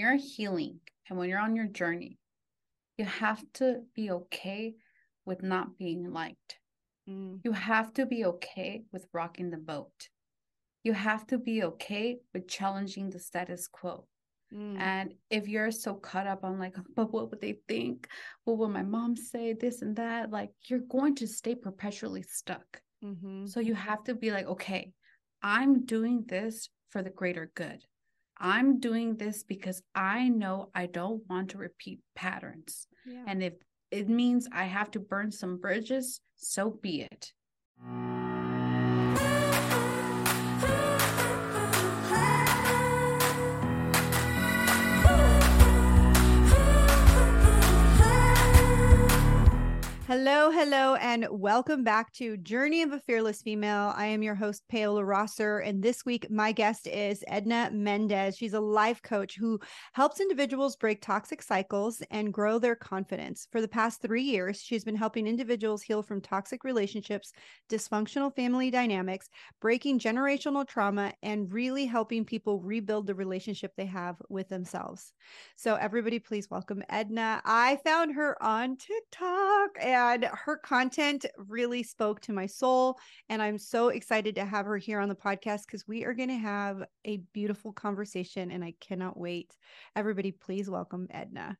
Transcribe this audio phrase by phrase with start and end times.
[0.00, 2.18] you're healing and when you're on your journey,
[2.96, 4.74] you have to be okay
[5.26, 6.58] with not being liked.
[7.08, 7.40] Mm.
[7.44, 10.08] You have to be okay with rocking the boat.
[10.82, 14.06] You have to be okay with challenging the status quo.
[14.54, 14.80] Mm.
[14.80, 18.08] And if you're so caught up on like, but what would they think?
[18.44, 19.52] What will my mom say?
[19.52, 22.80] This and that, like you're going to stay perpetually stuck.
[23.04, 23.46] Mm-hmm.
[23.46, 24.92] So you have to be like, okay,
[25.42, 27.84] I'm doing this for the greater good.
[28.40, 32.86] I'm doing this because I know I don't want to repeat patterns.
[33.06, 33.24] Yeah.
[33.26, 33.54] And if
[33.90, 37.32] it means I have to burn some bridges, so be it.
[50.10, 53.94] Hello, hello, and welcome back to Journey of a Fearless Female.
[53.96, 58.36] I am your host, Paola Rosser, and this week my guest is Edna Mendez.
[58.36, 59.60] She's a life coach who
[59.92, 63.46] helps individuals break toxic cycles and grow their confidence.
[63.52, 67.30] For the past three years, she's been helping individuals heal from toxic relationships,
[67.70, 69.28] dysfunctional family dynamics,
[69.60, 75.12] breaking generational trauma, and really helping people rebuild the relationship they have with themselves.
[75.54, 77.40] So, everybody, please welcome Edna.
[77.44, 82.98] I found her on TikTok and and her content really spoke to my soul.
[83.28, 86.28] And I'm so excited to have her here on the podcast because we are going
[86.28, 89.54] to have a beautiful conversation and I cannot wait.
[89.94, 91.56] Everybody, please welcome Edna.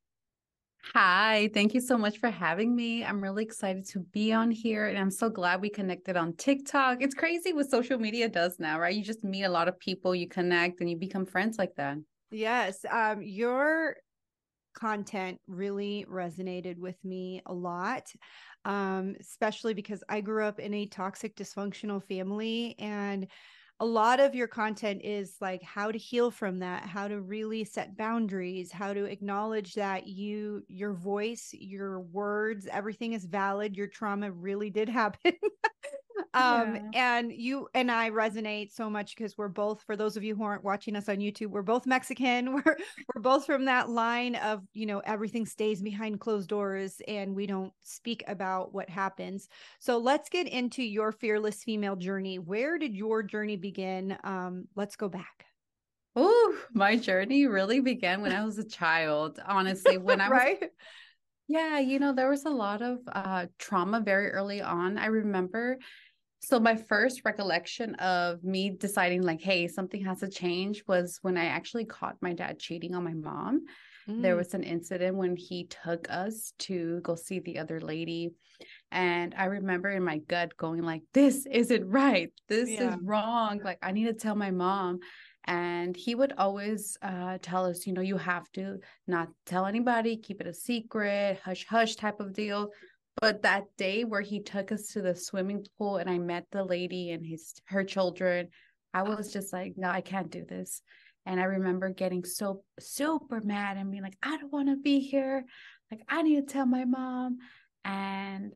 [0.95, 3.05] Hi, thank you so much for having me.
[3.05, 7.03] I'm really excited to be on here and I'm so glad we connected on TikTok.
[7.03, 8.95] It's crazy what social media does now, right?
[8.95, 11.99] You just meet a lot of people, you connect and you become friends like that.
[12.31, 13.97] Yes, um your
[14.75, 18.13] content really resonated with me a lot,
[18.65, 22.77] um, especially because I grew up in a toxic, dysfunctional family.
[22.79, 23.27] And
[23.81, 27.65] a lot of your content is like how to heal from that how to really
[27.65, 33.87] set boundaries how to acknowledge that you your voice your words everything is valid your
[33.87, 35.33] trauma really did happen
[36.35, 37.17] um yeah.
[37.19, 40.43] and you and i resonate so much because we're both for those of you who
[40.43, 42.77] aren't watching us on youtube we're both mexican we're
[43.15, 47.47] we're both from that line of you know everything stays behind closed doors and we
[47.47, 49.49] don't speak about what happens
[49.79, 54.97] so let's get into your fearless female journey where did your journey begin um let's
[54.97, 55.47] go back
[56.17, 59.41] Oh, my journey really began when I was a child.
[59.47, 60.71] Honestly, when I was right?
[61.51, 64.97] Yeah, you know, there was a lot of uh, trauma very early on.
[64.97, 65.79] I remember
[66.41, 71.37] so my first recollection of me deciding like, hey, something has to change was when
[71.37, 73.67] I actually caught my dad cheating on my mom.
[74.09, 74.23] Mm.
[74.23, 78.33] There was an incident when he took us to go see the other lady.
[78.91, 82.33] And I remember in my gut going like, this isn't right.
[82.49, 82.95] This yeah.
[82.95, 83.61] is wrong.
[83.63, 85.01] Like I need to tell my mom.
[85.45, 90.17] And he would always uh, tell us, you know, you have to not tell anybody,
[90.17, 92.71] keep it a secret, hush hush type of deal.
[93.21, 96.65] But that day where he took us to the swimming pool and I met the
[96.65, 98.49] lady and his her children,
[98.95, 100.83] I was just like, no, I can't do this.
[101.27, 105.01] And I remember getting so super mad and being like, I don't want to be
[105.01, 105.45] here.
[105.91, 107.39] Like, I need to tell my mom.
[107.85, 108.53] And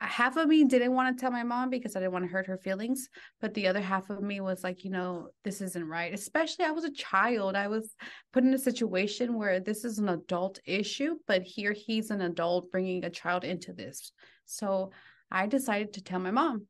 [0.00, 2.46] half of me didn't want to tell my mom because I didn't want to hurt
[2.46, 3.08] her feelings.
[3.40, 6.12] But the other half of me was like, you know, this isn't right.
[6.12, 7.56] Especially I was a child.
[7.56, 7.94] I was
[8.32, 12.70] put in a situation where this is an adult issue, but here he's an adult
[12.70, 14.12] bringing a child into this.
[14.44, 14.90] So
[15.30, 16.66] I decided to tell my mom.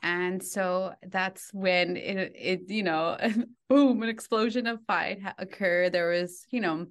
[0.00, 3.16] And so that's when it, it you know,
[3.68, 5.92] boom, an explosion of fight occurred.
[5.92, 6.86] There was, you know,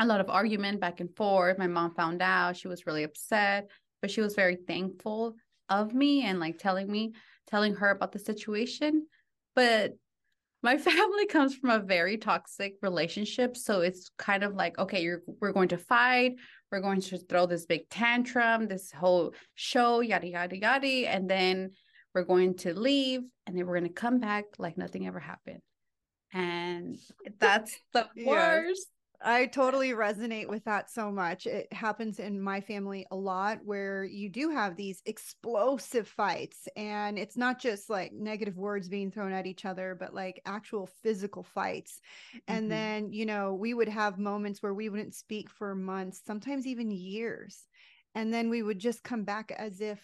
[0.00, 1.58] a lot of argument back and forth.
[1.58, 2.56] My mom found out.
[2.56, 3.68] She was really upset
[4.00, 5.36] but she was very thankful
[5.68, 7.12] of me and like telling me,
[7.46, 9.06] telling her about the situation.
[9.54, 9.94] But
[10.62, 13.56] my family comes from a very toxic relationship.
[13.56, 16.36] So it's kind of like, okay, you're we're going to fight,
[16.70, 21.08] we're going to throw this big tantrum, this whole show, yada yada yada.
[21.08, 21.70] And then
[22.14, 25.60] we're going to leave and then we're gonna come back like nothing ever happened.
[26.32, 26.98] And
[27.38, 28.88] that's the worst.
[29.20, 31.46] I totally resonate with that so much.
[31.46, 37.18] It happens in my family a lot where you do have these explosive fights, and
[37.18, 41.42] it's not just like negative words being thrown at each other, but like actual physical
[41.42, 42.00] fights.
[42.46, 42.68] And mm-hmm.
[42.68, 46.90] then, you know, we would have moments where we wouldn't speak for months, sometimes even
[46.92, 47.66] years.
[48.14, 50.00] And then we would just come back as if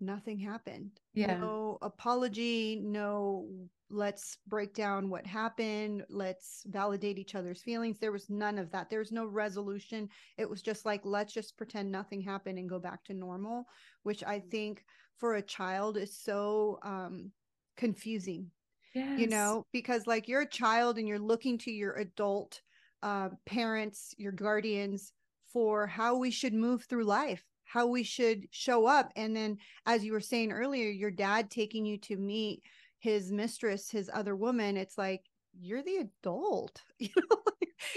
[0.00, 0.90] nothing happened.
[1.12, 1.38] Yeah.
[1.38, 3.46] No apology, no
[3.90, 8.88] let's break down what happened let's validate each other's feelings there was none of that
[8.88, 10.08] there was no resolution
[10.38, 13.66] it was just like let's just pretend nothing happened and go back to normal
[14.02, 14.82] which i think
[15.18, 17.30] for a child is so um
[17.76, 18.50] confusing
[18.94, 19.20] yes.
[19.20, 22.62] you know because like you're a child and you're looking to your adult
[23.04, 25.12] uh, parents, your guardians
[25.52, 29.12] for how we should move through life, how we should show up.
[29.16, 32.62] And then, as you were saying earlier, your dad taking you to meet
[32.98, 35.22] his mistress, his other woman, it's like,
[35.60, 37.38] you're the adult, you know,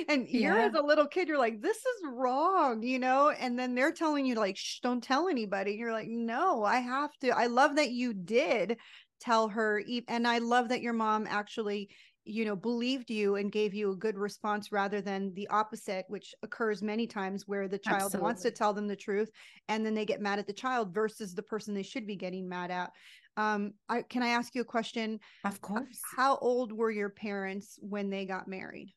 [0.10, 0.40] and yeah.
[0.40, 3.92] you're as a little kid, you're like, this is wrong, you know, and then they're
[3.92, 5.74] telling you, like, shh, don't tell anybody.
[5.74, 7.30] You're like, no, I have to.
[7.30, 8.78] I love that you did
[9.20, 9.84] tell her.
[10.08, 11.90] And I love that your mom actually
[12.28, 16.36] you know believed you and gave you a good response rather than the opposite which
[16.44, 18.24] occurs many times where the child Absolutely.
[18.24, 19.32] wants to tell them the truth
[19.70, 22.48] and then they get mad at the child versus the person they should be getting
[22.48, 22.92] mad at.
[23.38, 25.20] Um I, can i ask you a question?
[25.46, 26.02] Of course.
[26.16, 28.94] how old were your parents when they got married?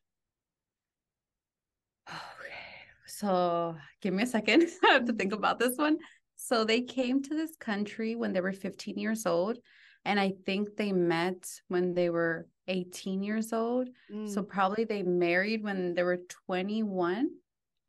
[2.09, 2.53] Okay
[3.07, 4.67] so give me a second.
[4.83, 5.97] I have to think about this one.
[6.37, 9.57] So they came to this country when they were 15 years old
[10.05, 13.89] and i think they met when they were 18 years old.
[14.11, 14.29] Mm.
[14.29, 17.29] So probably they married when they were 21.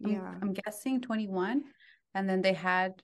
[0.00, 0.19] Yeah.
[0.19, 1.62] I'm, I'm, guessing 21.
[2.14, 3.02] And then they had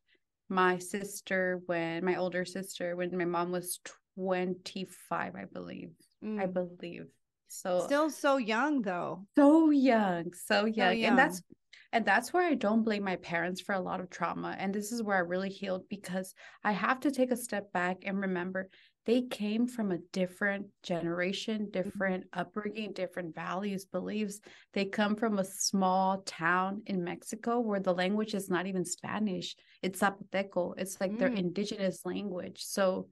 [0.48, 3.80] my sister when my older sister when my mom was
[4.16, 5.90] 25, I believe.
[6.24, 6.42] Mm.
[6.42, 7.06] I believe.
[7.48, 9.26] So still so young though.
[9.36, 10.74] So young, so young.
[10.74, 11.04] so young.
[11.04, 11.42] And that's
[11.92, 14.54] and that's where I don't blame my parents for a lot of trauma.
[14.58, 17.98] And this is where I really healed because I have to take a step back
[18.04, 18.68] and remember
[19.08, 21.70] they came from a different generation, mm-hmm.
[21.70, 24.38] different upbringing, different values, beliefs.
[24.74, 29.56] They come from a small town in Mexico where the language is not even Spanish,
[29.82, 30.74] it's Zapoteco.
[30.76, 31.18] It's like mm.
[31.20, 32.64] their indigenous language.
[32.66, 33.08] So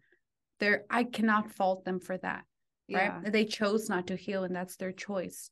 [0.60, 2.44] there I cannot fault them for that.
[2.92, 3.12] Right.
[3.24, 3.30] Yeah.
[3.30, 5.50] They chose not to heal, and that's their choice.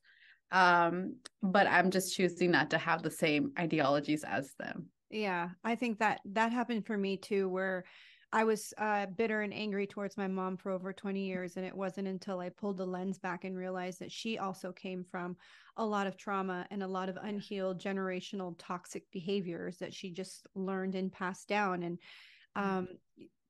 [0.52, 4.88] Um, but I'm just choosing not to have the same ideologies as them.
[5.08, 7.85] Yeah, I think that that happened for me too, where
[8.35, 11.57] I was uh, bitter and angry towards my mom for over 20 years.
[11.57, 15.05] And it wasn't until I pulled the lens back and realized that she also came
[15.05, 15.37] from
[15.77, 20.49] a lot of trauma and a lot of unhealed generational toxic behaviors that she just
[20.57, 21.85] learned and passed down.
[21.85, 21.99] And
[22.59, 22.77] mm-hmm.
[22.79, 22.89] um,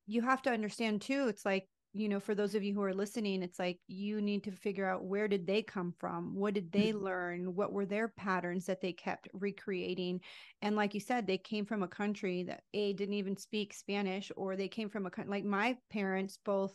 [0.06, 2.92] you have to understand too, it's like you know for those of you who are
[2.92, 6.70] listening it's like you need to figure out where did they come from what did
[6.72, 7.04] they mm-hmm.
[7.04, 10.20] learn what were their patterns that they kept recreating
[10.60, 14.30] and like you said they came from a country that a didn't even speak spanish
[14.36, 16.74] or they came from a country like my parents both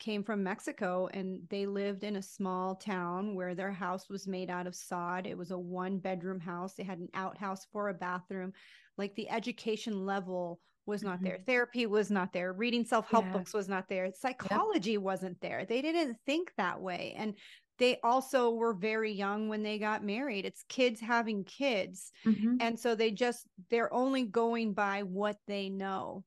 [0.00, 4.50] came from Mexico and they lived in a small town where their house was made
[4.50, 5.24] out of sod.
[5.24, 6.74] It was a one bedroom house.
[6.74, 8.52] They had an outhouse for a bathroom.
[8.98, 11.24] Like the education level was not mm-hmm.
[11.24, 11.38] there.
[11.46, 12.52] Therapy was not there.
[12.52, 13.32] Reading self help yeah.
[13.32, 14.10] books was not there.
[14.12, 15.00] Psychology yep.
[15.00, 15.64] wasn't there.
[15.64, 17.14] They didn't think that way.
[17.16, 17.34] And
[17.78, 20.44] they also were very young when they got married.
[20.44, 22.12] It's kids having kids.
[22.26, 22.56] Mm-hmm.
[22.60, 26.24] And so they just, they're only going by what they know.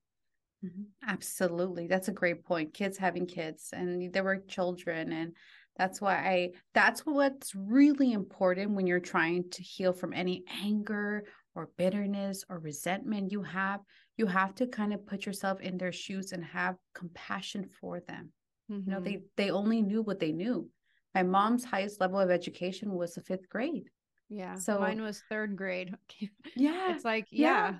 [0.66, 0.84] Mm-hmm.
[1.08, 1.88] Absolutely.
[1.88, 2.74] That's a great point.
[2.74, 5.14] Kids having kids, and there were children.
[5.14, 5.34] And
[5.78, 11.26] that's why I, that's what's really important when you're trying to heal from any anger
[11.58, 13.82] or bitterness or resentment you have
[14.16, 18.32] you have to kind of put yourself in their shoes and have compassion for them
[18.72, 18.88] mm-hmm.
[18.88, 19.26] you know they mm-hmm.
[19.38, 20.70] they only knew what they knew
[21.16, 23.90] my mom's highest level of education was the fifth grade
[24.30, 25.96] yeah so mine was third grade
[26.56, 27.74] yeah it's like yeah, yeah.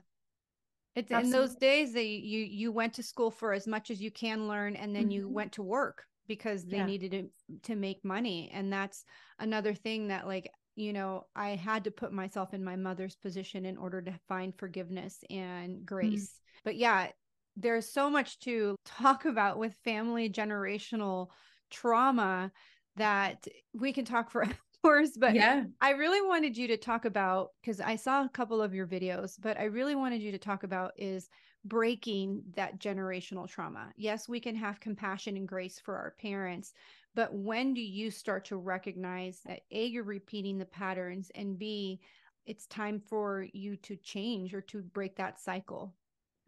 [0.96, 4.10] It's in those days that you you went to school for as much as you
[4.10, 5.12] can learn and then mm-hmm.
[5.12, 6.86] you went to work because they yeah.
[6.88, 7.30] needed to,
[7.70, 9.06] to make money and that's
[9.38, 13.66] another thing that like you know, I had to put myself in my mother's position
[13.66, 15.86] in order to find forgiveness and mm.
[15.86, 16.26] grace.
[16.26, 16.62] Mm.
[16.64, 17.08] But yeah,
[17.56, 21.30] there's so much to talk about with family generational
[21.72, 22.52] trauma
[22.96, 24.46] that we can talk for
[24.86, 25.12] hours.
[25.18, 28.76] But yeah, I really wanted you to talk about because I saw a couple of
[28.76, 31.28] your videos, but I really wanted you to talk about is
[31.66, 33.92] breaking that generational trauma.
[33.98, 36.74] Yes, we can have compassion and grace for our parents,
[37.18, 42.00] but when do you start to recognize that A, you're repeating the patterns, and B,
[42.46, 45.96] it's time for you to change or to break that cycle?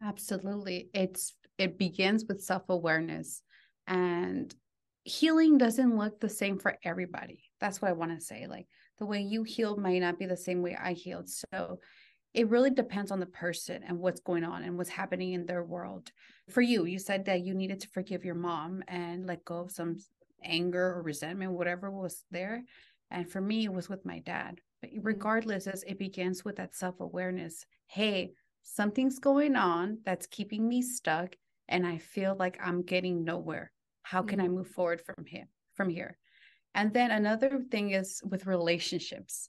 [0.00, 0.88] Absolutely.
[0.94, 3.42] It's it begins with self-awareness
[3.88, 4.54] and
[5.02, 7.42] healing doesn't look the same for everybody.
[7.60, 8.46] That's what I want to say.
[8.46, 8.68] Like
[9.00, 11.28] the way you healed might not be the same way I healed.
[11.28, 11.80] So
[12.32, 15.64] it really depends on the person and what's going on and what's happening in their
[15.64, 16.12] world.
[16.48, 19.72] For you, you said that you needed to forgive your mom and let go of
[19.72, 19.96] some
[20.42, 22.62] anger or resentment, whatever was there.
[23.10, 24.60] And for me, it was with my dad.
[24.80, 25.02] But mm-hmm.
[25.02, 28.30] regardless, as it begins with that self awareness hey,
[28.62, 31.34] something's going on that's keeping me stuck,
[31.68, 33.72] and I feel like I'm getting nowhere.
[34.02, 34.46] How can mm-hmm.
[34.46, 35.48] I move forward from here?
[35.74, 36.16] From here,
[36.74, 39.48] and then another thing is with relationships.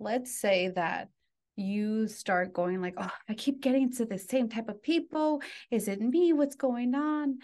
[0.00, 1.08] Let's say that
[1.56, 5.42] you start going like, oh, I keep getting to the same type of people.
[5.70, 6.32] Is it me?
[6.32, 7.38] What's going on?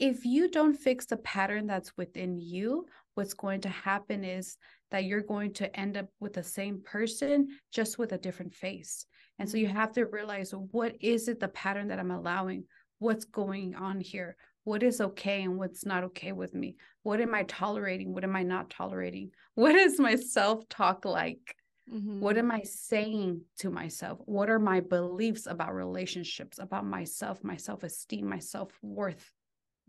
[0.00, 4.56] If you don't fix the pattern that's within you, what's going to happen is
[4.90, 9.04] that you're going to end up with the same person just with a different face.
[9.38, 9.76] And so you mm-hmm.
[9.76, 12.64] have to realize what is it the pattern that I'm allowing?
[12.98, 14.36] What's going on here?
[14.64, 16.76] What is okay and what's not okay with me?
[17.02, 18.14] What am I tolerating?
[18.14, 19.30] What am I not tolerating?
[19.54, 21.56] What is my self talk like?
[21.92, 22.20] Mm-hmm.
[22.20, 24.18] What am I saying to myself?
[24.24, 29.30] What are my beliefs about relationships, about myself, my self esteem, my self worth?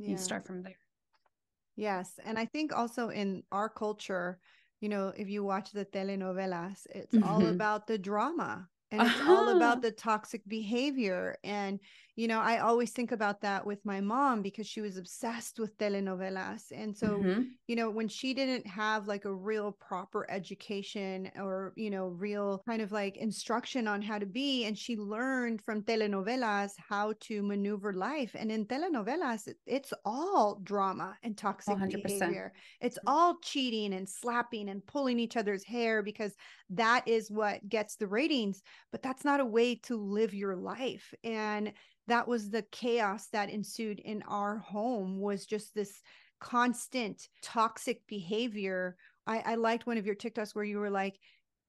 [0.01, 0.12] Yeah.
[0.12, 0.77] And start from there.
[1.75, 2.20] Yes.
[2.24, 4.39] And I think also in our culture,
[4.81, 7.27] you know, if you watch the telenovelas, it's mm-hmm.
[7.27, 9.31] all about the drama and it's uh-huh.
[9.31, 11.79] all about the toxic behavior and
[12.15, 15.77] you know i always think about that with my mom because she was obsessed with
[15.77, 17.44] telenovelas and so mm-hmm.
[17.68, 22.62] you know when she didn't have like a real proper education or you know real
[22.68, 27.41] kind of like instruction on how to be and she learned from telenovelas how to
[27.41, 32.03] maneuver life and in telenovelas it's all drama and toxic 100%.
[32.03, 32.51] behavior
[32.82, 33.08] it's mm-hmm.
[33.08, 36.36] all cheating and slapping and pulling each other's hair because
[36.70, 41.13] that is what gets the ratings but that's not a way to live your life
[41.24, 41.72] and
[42.08, 46.01] that was the chaos that ensued in our home was just this
[46.39, 48.98] constant toxic behavior.
[49.27, 51.20] I, I liked one of your tiktoks where you were like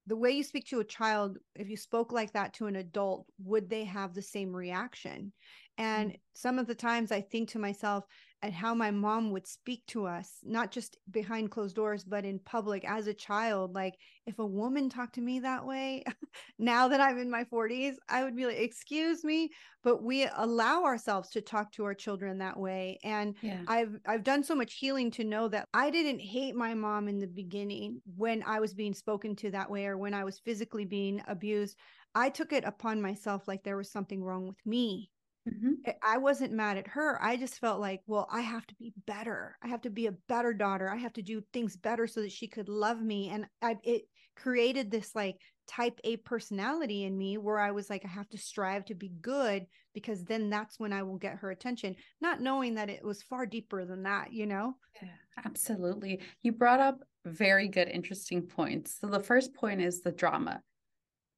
[0.06, 3.26] the way you speak to a child if you spoke like that to an adult
[3.38, 5.32] would they have the same reaction
[5.78, 6.16] and mm-hmm.
[6.34, 8.04] some of the times i think to myself
[8.44, 12.40] at how my mom would speak to us, not just behind closed doors, but in
[12.40, 13.72] public as a child.
[13.72, 13.94] Like,
[14.26, 16.02] if a woman talked to me that way,
[16.58, 19.50] now that I'm in my 40s, I would be like, excuse me.
[19.84, 22.98] But we allow ourselves to talk to our children that way.
[23.04, 23.60] And yeah.
[23.68, 27.18] I've I've done so much healing to know that I didn't hate my mom in
[27.20, 30.84] the beginning when I was being spoken to that way or when I was physically
[30.84, 31.76] being abused.
[32.14, 35.11] I took it upon myself like there was something wrong with me
[35.48, 35.90] Mm-hmm.
[36.02, 37.18] I wasn't mad at her.
[37.20, 39.56] I just felt like, well, I have to be better.
[39.62, 40.88] I have to be a better daughter.
[40.88, 43.28] I have to do things better so that she could love me.
[43.30, 44.02] And I, it
[44.36, 48.38] created this like type A personality in me where I was like, I have to
[48.38, 52.74] strive to be good because then that's when I will get her attention, not knowing
[52.74, 54.74] that it was far deeper than that, you know?
[55.02, 55.08] Yeah,
[55.44, 56.20] absolutely.
[56.42, 58.98] You brought up very good, interesting points.
[59.00, 60.60] So the first point is the drama.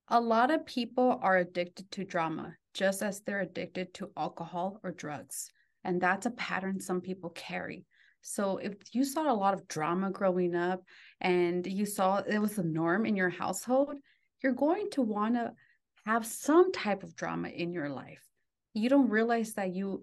[0.08, 4.90] A lot of people are addicted to drama just as they're addicted to alcohol or
[4.90, 5.50] drugs.
[5.84, 7.86] And that's a pattern some people carry.
[8.20, 10.82] So if you saw a lot of drama growing up
[11.20, 13.96] and you saw it was the norm in your household,
[14.42, 15.52] you're going to want to
[16.06, 18.22] have some type of drama in your life.
[18.72, 20.02] You don't realize that you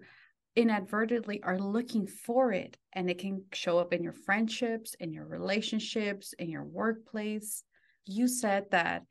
[0.56, 5.26] inadvertently are looking for it and it can show up in your friendships, in your
[5.26, 7.62] relationships, in your workplace.
[8.04, 9.04] You said that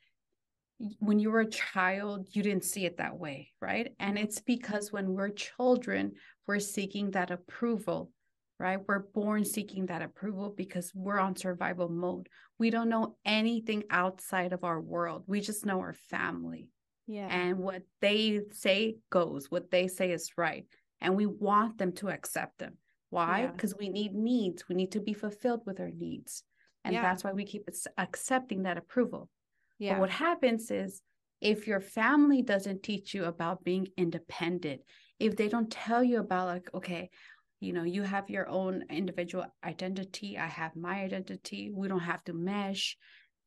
[1.00, 3.94] when you were a child, you didn't see it that way, right?
[4.00, 6.14] And it's because when we're children,
[6.48, 8.12] we're seeking that approval,
[8.60, 8.80] right?
[8.88, 12.30] We're born seeking that approval because we're on survival mode.
[12.58, 15.24] We don't know anything outside of our world.
[15.28, 16.70] We just know our family.
[17.08, 17.28] Yeah.
[17.30, 20.66] And what they say goes, what they say is right.
[21.02, 22.78] And we want them to accept them.
[23.10, 23.48] Why?
[23.48, 23.88] Because yeah.
[23.88, 24.70] we need needs.
[24.70, 26.44] We need to be fulfilled with our needs.
[26.84, 27.02] And yeah.
[27.02, 29.30] that's why we keep accepting that approval.
[29.82, 29.94] Yeah.
[29.94, 31.02] But what happens is
[31.42, 34.82] if your family doesn't teach you about being independent,
[35.20, 37.10] if they don't tell you about like, okay,
[37.60, 42.24] you know, you have your own individual identity, I have my identity, we don't have
[42.26, 42.96] to mesh,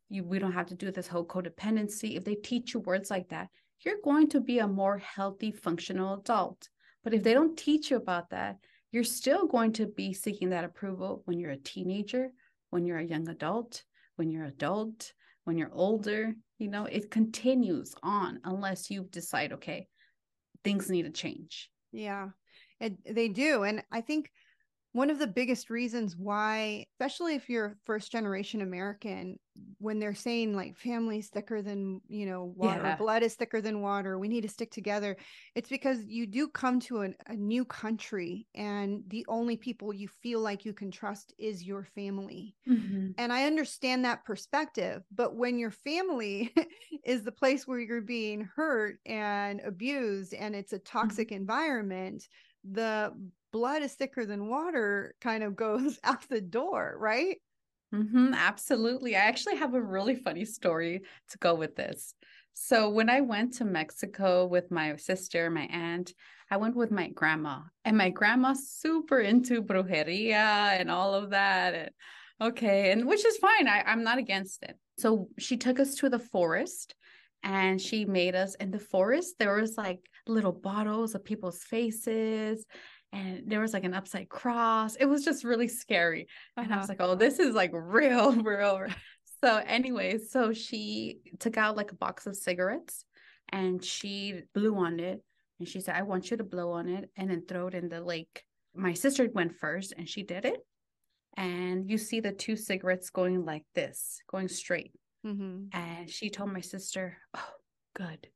[0.09, 2.17] you we don't have to do this whole codependency.
[2.17, 3.47] If they teach you words like that,
[3.85, 6.69] you're going to be a more healthy, functional adult.
[7.05, 8.57] But if they don't teach you about that,
[8.91, 12.31] you're still going to be seeking that approval when you're a teenager,
[12.71, 13.85] when you're a young adult,
[14.17, 15.13] when you're an adult,
[15.45, 19.87] when you're older you know it continues on unless you decide okay
[20.63, 21.69] things need to change.
[21.93, 22.29] Yeah
[22.81, 24.31] it, they do and i think
[24.95, 29.37] one of the biggest reasons why especially if you're first generation american
[29.79, 32.97] when they're saying like family's thicker than you know water yeah.
[32.97, 35.17] blood is thicker than water we need to stick together
[35.57, 40.09] it's because you do come to an, a new country and the only people you
[40.23, 43.11] feel like you can trust is your family mm-hmm.
[43.19, 46.55] and i understand that perspective but when your family
[47.05, 51.43] is the place where you're being hurt and abused and it's a toxic mm-hmm.
[51.43, 52.29] environment
[52.73, 53.13] the
[53.55, 57.39] blood is thicker than water kind of goes out the door right
[57.95, 59.15] Mm-hmm, absolutely.
[59.15, 62.15] I actually have a really funny story to go with this.
[62.53, 66.13] So, when I went to Mexico with my sister, my aunt,
[66.51, 71.75] I went with my grandma, and my grandma's super into brujeria and all of that.
[71.75, 71.91] And,
[72.41, 73.69] okay, and which is fine.
[73.69, 74.77] I, I'm not against it.
[74.99, 76.97] So, she took us to the forest
[77.45, 79.35] and she made us in the forest.
[79.39, 82.65] There was like little bottles of people's faces
[83.15, 84.97] and there was like an upside cross.
[84.97, 86.27] It was just really scary.
[86.57, 86.65] Uh-huh.
[86.65, 86.97] And I was uh-huh.
[86.99, 88.87] like, oh, this is like real, real.
[89.43, 93.05] so anyway, so she took out like a box of cigarettes
[93.51, 95.23] and she blew on it.
[95.61, 97.89] And she said, I want you to blow on it and then throw it in
[97.89, 98.43] the lake.
[98.75, 100.59] My sister went first and she did it.
[101.37, 104.93] And you see the two cigarettes going like this, going straight.
[105.25, 105.67] Mm-hmm.
[105.73, 107.51] And she told my sister, Oh,
[107.95, 108.27] good.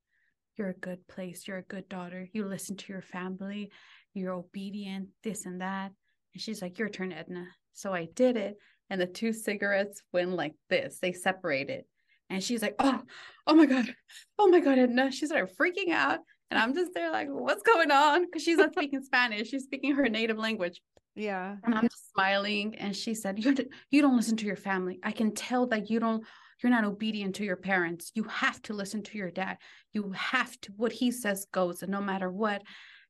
[0.59, 1.47] You're a good place.
[1.47, 2.29] You're a good daughter.
[2.33, 3.71] You listen to your family.
[4.12, 5.93] You're obedient, this and that.
[6.35, 7.47] And she's like, Your turn, Edna.
[7.75, 8.57] So I did it.
[8.91, 10.99] And the two cigarettes went like this.
[11.00, 11.85] They separated.
[12.29, 13.00] And she's like, Oh,
[13.47, 13.95] oh my God.
[14.38, 15.12] Oh my God, Edna.
[15.12, 16.19] She started freaking out.
[16.50, 18.25] And I'm just there like, what's going on?
[18.25, 19.49] Because she's not speaking Spanish.
[19.49, 20.81] She's speaking her native language.
[21.15, 21.57] Yeah.
[21.62, 22.75] And I'm just smiling.
[22.77, 23.55] And she said, you,
[23.91, 24.99] you don't listen to your family.
[25.03, 26.25] I can tell that you don't,
[26.62, 28.11] you're not obedient to your parents.
[28.15, 29.59] You have to listen to your dad.
[29.93, 32.62] You have to, what he says goes, and no matter what.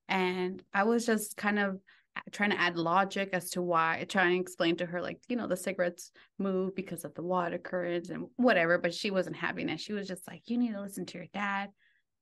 [0.08, 1.78] And I was just kind of
[2.32, 5.46] trying to add logic as to why, trying to explain to her, like, you know,
[5.46, 8.78] the cigarettes move because of the water currents and whatever.
[8.78, 9.80] But she wasn't having it.
[9.80, 11.70] She was just like, you need to listen to your dad.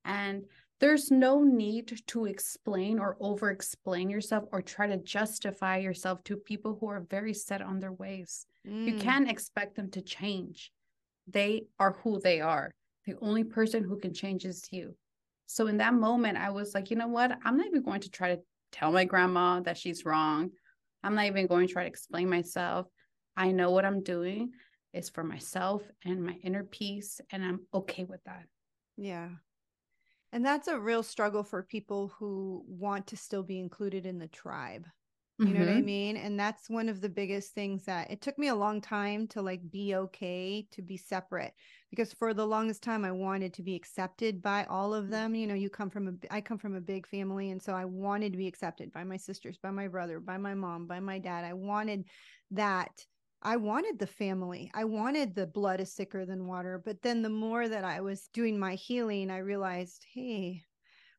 [0.04, 0.42] And
[0.78, 6.36] there's no need to explain or over explain yourself or try to justify yourself to
[6.36, 8.44] people who are very set on their ways.
[8.68, 8.86] Mm.
[8.86, 10.70] You can't expect them to change.
[11.26, 12.70] They are who they are.
[13.06, 14.94] The only person who can change is you.
[15.46, 17.36] So in that moment, I was like, you know what?
[17.44, 18.40] I'm not even going to try to
[18.72, 20.50] tell my grandma that she's wrong.
[21.02, 22.86] I'm not even going to try to explain myself.
[23.36, 24.50] I know what I'm doing
[24.92, 28.44] is for myself and my inner peace, and I'm okay with that.
[28.96, 29.28] Yeah.
[30.32, 34.28] And that's a real struggle for people who want to still be included in the
[34.28, 34.86] tribe.
[35.38, 35.54] You mm-hmm.
[35.54, 35.84] know what I mm-hmm.
[35.84, 36.16] mean?
[36.16, 39.42] And that's one of the biggest things that it took me a long time to
[39.42, 41.52] like be okay to be separate
[41.90, 45.34] because for the longest time I wanted to be accepted by all of them.
[45.34, 47.84] You know, you come from a I come from a big family and so I
[47.84, 51.18] wanted to be accepted by my sisters, by my brother, by my mom, by my
[51.18, 51.44] dad.
[51.44, 52.04] I wanted
[52.52, 52.92] that
[53.42, 54.70] I wanted the family.
[54.74, 56.80] I wanted the blood is thicker than water.
[56.82, 60.62] But then the more that I was doing my healing, I realized, hey,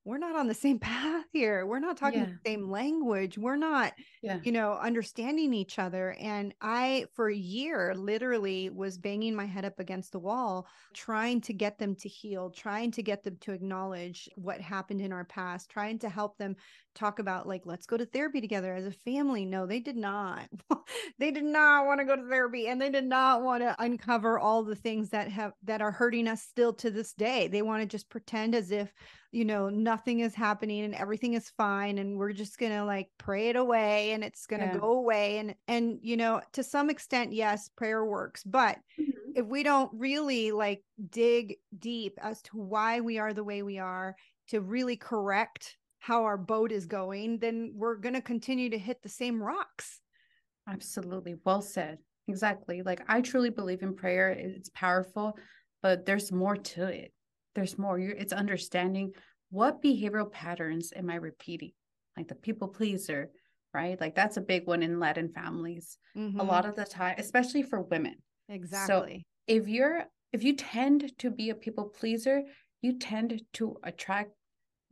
[0.07, 1.65] we're not on the same path here.
[1.65, 2.25] We're not talking yeah.
[2.25, 3.37] the same language.
[3.37, 3.93] We're not,
[4.23, 4.39] yeah.
[4.41, 6.15] you know, understanding each other.
[6.19, 11.41] And I, for a year, literally was banging my head up against the wall, trying
[11.41, 15.25] to get them to heal, trying to get them to acknowledge what happened in our
[15.25, 16.55] past, trying to help them
[16.97, 19.45] talk about, like, let's go to therapy together as a family.
[19.45, 20.47] No, they did not.
[21.19, 24.39] they did not want to go to therapy and they did not want to uncover
[24.39, 27.47] all the things that have, that are hurting us still to this day.
[27.47, 28.91] They want to just pretend as if
[29.31, 33.09] you know nothing is happening and everything is fine and we're just going to like
[33.17, 34.77] pray it away and it's going to yeah.
[34.77, 39.31] go away and and you know to some extent yes prayer works but mm-hmm.
[39.35, 43.77] if we don't really like dig deep as to why we are the way we
[43.77, 44.15] are
[44.47, 49.01] to really correct how our boat is going then we're going to continue to hit
[49.01, 49.99] the same rocks
[50.69, 55.37] absolutely well said exactly like i truly believe in prayer it's powerful
[55.81, 57.11] but there's more to it
[57.57, 57.97] there's more.
[57.97, 59.13] You're, it's understanding
[59.49, 61.71] what behavioral patterns am I repeating?
[62.15, 63.31] Like the people pleaser,
[63.73, 63.99] right?
[63.99, 65.97] Like that's a big one in Latin families.
[66.15, 66.39] Mm-hmm.
[66.39, 68.15] A lot of the time, especially for women.
[68.47, 69.25] Exactly.
[69.47, 72.43] So if you're if you tend to be a people pleaser,
[72.83, 74.31] you tend to attract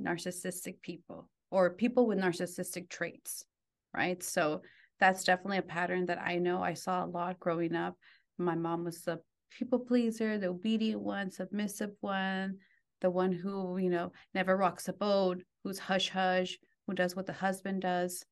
[0.01, 3.45] narcissistic people or people with narcissistic traits,
[3.93, 4.21] right?
[4.21, 4.61] So
[4.99, 7.95] that's definitely a pattern that I know I saw a lot growing up.
[8.37, 9.19] My mom was the
[9.51, 12.57] people pleaser, the obedient one, submissive one,
[13.01, 17.25] the one who, you know, never rocks a boat, who's hush hush, who does what
[17.25, 18.23] the husband does.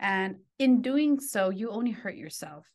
[0.00, 2.66] And in doing so, you only hurt yourself.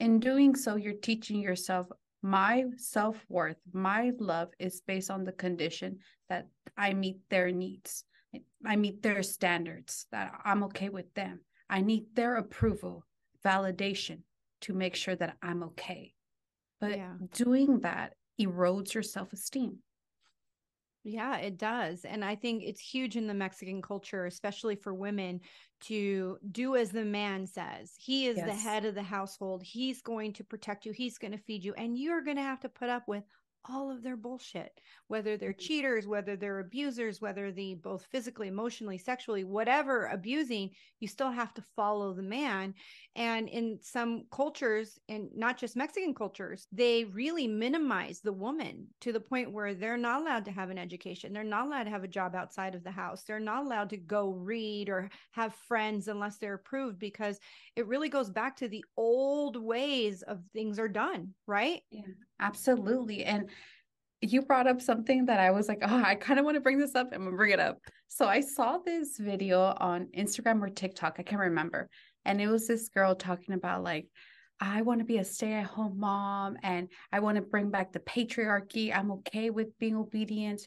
[0.00, 1.86] In doing so, you're teaching yourself
[2.24, 5.98] my self worth, my love is based on the condition
[6.30, 8.04] that I meet their needs.
[8.66, 11.40] I meet their standards, that I'm okay with them.
[11.70, 13.04] I need their approval,
[13.44, 14.20] validation
[14.62, 16.14] to make sure that I'm okay.
[16.80, 17.12] But yeah.
[17.32, 19.78] doing that erodes your self esteem.
[21.06, 22.06] Yeah, it does.
[22.06, 25.40] And I think it's huge in the Mexican culture, especially for women,
[25.82, 27.92] to do as the man says.
[27.98, 28.46] He is yes.
[28.46, 29.62] the head of the household.
[29.62, 32.60] He's going to protect you, he's going to feed you, and you're going to have
[32.60, 33.22] to put up with
[33.68, 35.58] all of their bullshit, whether they're mm-hmm.
[35.58, 41.54] cheaters, whether they're abusers, whether they both physically, emotionally, sexually, whatever abusing, you still have
[41.54, 42.74] to follow the man.
[43.16, 49.12] And in some cultures, and not just Mexican cultures, they really minimize the woman to
[49.12, 51.32] the point where they're not allowed to have an education.
[51.32, 53.22] They're not allowed to have a job outside of the house.
[53.22, 57.38] They're not allowed to go read or have friends unless they're approved because
[57.76, 61.82] it really goes back to the old ways of things are done, right?
[61.90, 62.02] Yeah,
[62.40, 63.24] absolutely.
[63.24, 63.50] And
[64.20, 66.78] you brought up something that I was like, oh, I kind of want to bring
[66.78, 67.08] this up.
[67.12, 67.78] I'm gonna bring it up.
[68.08, 71.88] So I saw this video on Instagram or TikTok, I can't remember.
[72.24, 74.06] And it was this girl talking about like,
[74.60, 77.92] I want to be a stay at home mom and I want to bring back
[77.92, 78.96] the patriarchy.
[78.96, 80.66] I'm okay with being obedient.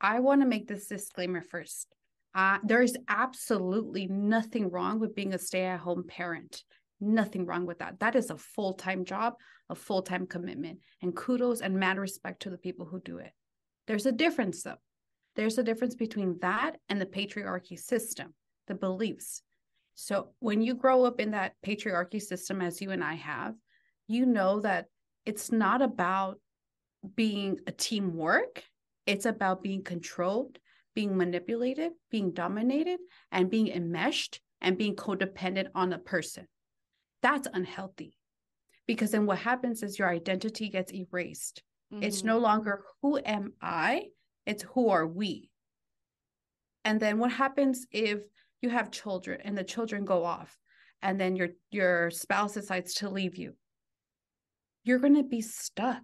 [0.00, 1.88] I want to make this disclaimer first.
[2.34, 6.62] Uh, there is absolutely nothing wrong with being a stay at home parent.
[7.00, 8.00] Nothing wrong with that.
[8.00, 9.34] That is a full time job,
[9.70, 10.80] a full time commitment.
[11.02, 13.32] And kudos and mad respect to the people who do it.
[13.86, 14.80] There's a difference, though.
[15.36, 18.34] There's a difference between that and the patriarchy system,
[18.66, 19.42] the beliefs.
[19.96, 23.54] So when you grow up in that patriarchy system, as you and I have,
[24.06, 24.86] you know that
[25.24, 26.40] it's not about
[27.16, 28.62] being a teamwork,
[29.06, 30.58] it's about being controlled,
[30.94, 33.00] being manipulated, being dominated,
[33.30, 36.46] and being enmeshed and being codependent on a person.
[37.22, 38.16] That's unhealthy
[38.86, 41.62] because then what happens is your identity gets erased.
[41.92, 42.02] Mm-hmm.
[42.02, 44.08] It's no longer who am I,
[44.46, 45.50] it's who are we.
[46.84, 48.20] And then what happens if
[48.60, 50.56] you have children and the children go off
[51.02, 53.54] and then your your spouse decides to leave you?
[54.84, 56.02] You're going to be stuck.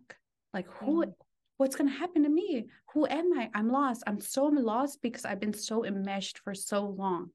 [0.55, 1.11] Like who mm-hmm.
[1.59, 2.66] what's going to happen to me?
[2.95, 3.51] Who am I?
[3.55, 4.05] I'm lost.
[4.07, 7.29] I'm so lost because I've been so enmeshed for so long.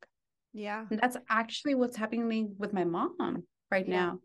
[0.54, 0.86] Yeah.
[0.90, 3.96] And that's actually what's happening with my mom right yeah.
[3.96, 4.20] now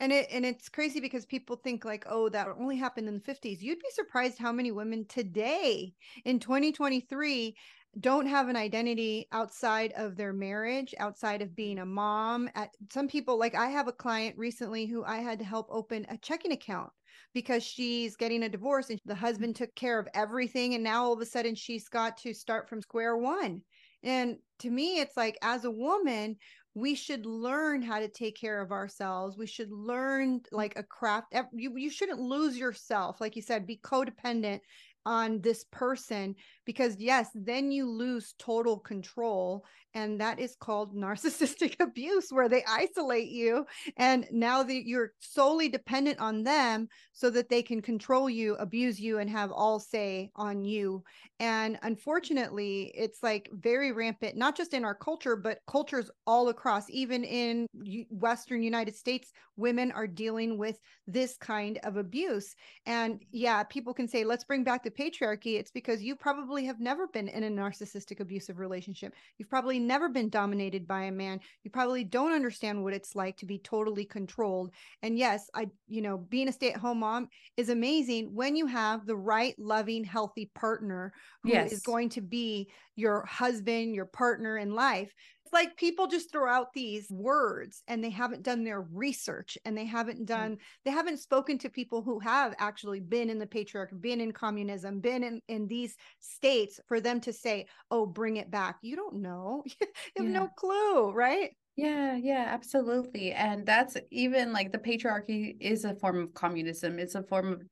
[0.00, 3.20] and it and it's crazy because people think like oh that only happened in the
[3.20, 5.92] 50s you'd be surprised how many women today
[6.24, 7.56] in 2023
[8.00, 13.08] don't have an identity outside of their marriage outside of being a mom at some
[13.08, 16.52] people like i have a client recently who i had to help open a checking
[16.52, 16.90] account
[17.34, 21.12] because she's getting a divorce and the husband took care of everything and now all
[21.12, 23.62] of a sudden she's got to start from square one.
[24.02, 26.36] And to me it's like as a woman
[26.78, 29.36] we should learn how to take care of ourselves.
[29.36, 33.20] We should learn like a craft you, you shouldn't lose yourself.
[33.20, 34.60] Like you said be codependent
[35.04, 36.34] on this person
[36.68, 42.62] because yes then you lose total control and that is called narcissistic abuse where they
[42.68, 43.64] isolate you
[43.96, 49.00] and now that you're solely dependent on them so that they can control you abuse
[49.00, 51.02] you and have all say on you.
[51.40, 56.84] And unfortunately it's like very rampant not just in our culture but cultures all across.
[56.90, 57.66] Even in
[58.10, 62.54] western united states women are dealing with this kind of abuse.
[62.86, 65.58] And yeah people can say let's bring back the patriarchy.
[65.58, 70.08] It's because you probably have never been in a narcissistic abusive relationship you've probably never
[70.08, 74.04] been dominated by a man you probably don't understand what it's like to be totally
[74.04, 74.70] controlled
[75.02, 79.16] and yes i you know being a stay-at-home mom is amazing when you have the
[79.16, 81.72] right loving healthy partner who yes.
[81.72, 82.68] is going to be
[82.98, 85.14] your husband, your partner in life.
[85.48, 89.74] It's like people just throw out these words and they haven't done their research and
[89.74, 90.58] they haven't done, mm.
[90.84, 95.00] they haven't spoken to people who have actually been in the patriarchy, been in communism,
[95.00, 98.76] been in, in these states for them to say, oh, bring it back.
[98.82, 99.62] You don't know.
[99.80, 99.86] you
[100.18, 100.38] have yeah.
[100.38, 101.56] no clue, right?
[101.76, 103.32] Yeah, yeah, absolutely.
[103.32, 107.62] And that's even like the patriarchy is a form of communism, it's a form of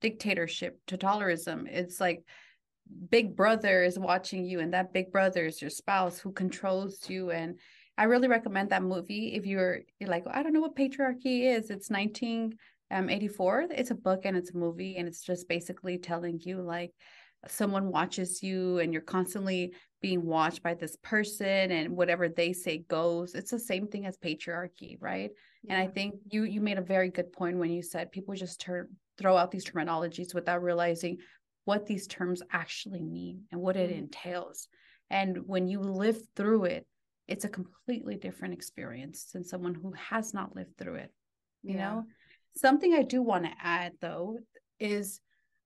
[0.00, 1.66] dictatorship, totalitarianism.
[1.66, 2.22] It's like
[3.10, 7.30] big brother is watching you and that big brother is your spouse who controls you.
[7.30, 7.58] And
[7.96, 11.70] i really recommend that movie if you're, you're like i don't know what patriarchy is.
[11.70, 16.40] It's 1984 um, it's a book and it's a movie and it's just basically telling
[16.42, 16.92] you like
[17.46, 22.78] someone watches you and you're constantly being watched by this person and whatever they say
[22.78, 23.34] goes.
[23.34, 25.30] It's the same thing as patriarchy right?
[25.62, 25.74] Yeah.
[25.74, 28.60] and i think you you made a very good point when you said people just
[28.60, 31.18] turn throw out these terminologies without realizing
[31.64, 34.00] what these terms actually mean and what it mm-hmm.
[34.00, 34.68] entails.
[35.10, 36.86] And when you live through it,
[37.26, 41.10] it's a completely different experience than someone who has not lived through it.
[41.62, 41.88] You yeah.
[41.88, 42.04] know,
[42.56, 44.38] something I do want to add though
[44.78, 45.20] is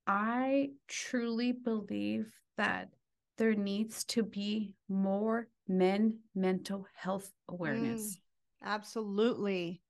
[0.07, 2.89] I truly believe that
[3.37, 8.17] there needs to be more men mental health awareness.
[8.17, 9.83] Mm, absolutely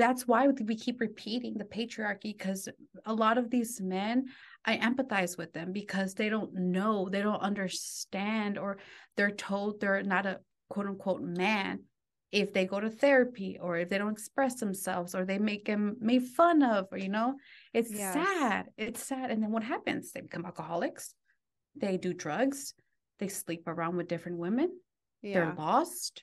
[0.00, 2.68] that's why we keep repeating the patriarchy because
[3.04, 4.24] a lot of these men
[4.64, 8.78] i empathize with them because they don't know they don't understand or
[9.16, 11.80] they're told they're not a quote unquote man
[12.32, 15.96] if they go to therapy or if they don't express themselves or they make them
[16.00, 17.34] made fun of or you know
[17.74, 18.14] it's yes.
[18.14, 21.14] sad it's sad and then what happens they become alcoholics
[21.76, 22.74] they do drugs
[23.18, 24.70] they sleep around with different women
[25.22, 25.34] yeah.
[25.34, 26.22] they're lost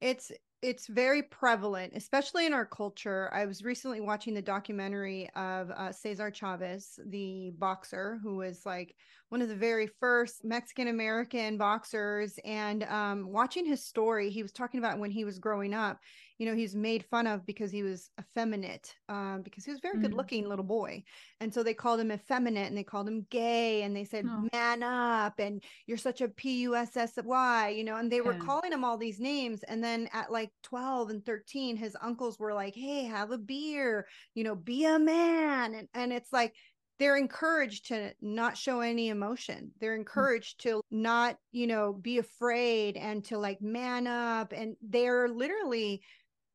[0.00, 3.30] it's it's very prevalent, especially in our culture.
[3.32, 8.94] I was recently watching the documentary of uh, Cesar Chavez, the boxer, who was like
[9.30, 12.38] one of the very first Mexican American boxers.
[12.44, 15.98] And um, watching his story, he was talking about when he was growing up
[16.40, 19.98] you know he's made fun of because he was effeminate um, because he was very
[19.98, 20.02] mm.
[20.02, 21.00] good looking little boy
[21.40, 24.48] and so they called him effeminate and they called him gay and they said oh.
[24.50, 28.96] man up and you're such a p-u-s-s-y you know and they were calling him all
[28.96, 33.30] these names and then at like 12 and 13 his uncles were like hey have
[33.30, 36.54] a beer you know be a man and, and it's like
[36.98, 40.00] they're encouraged to not show any emotion they're mm.
[40.00, 46.02] encouraged to not you know be afraid and to like man up and they're literally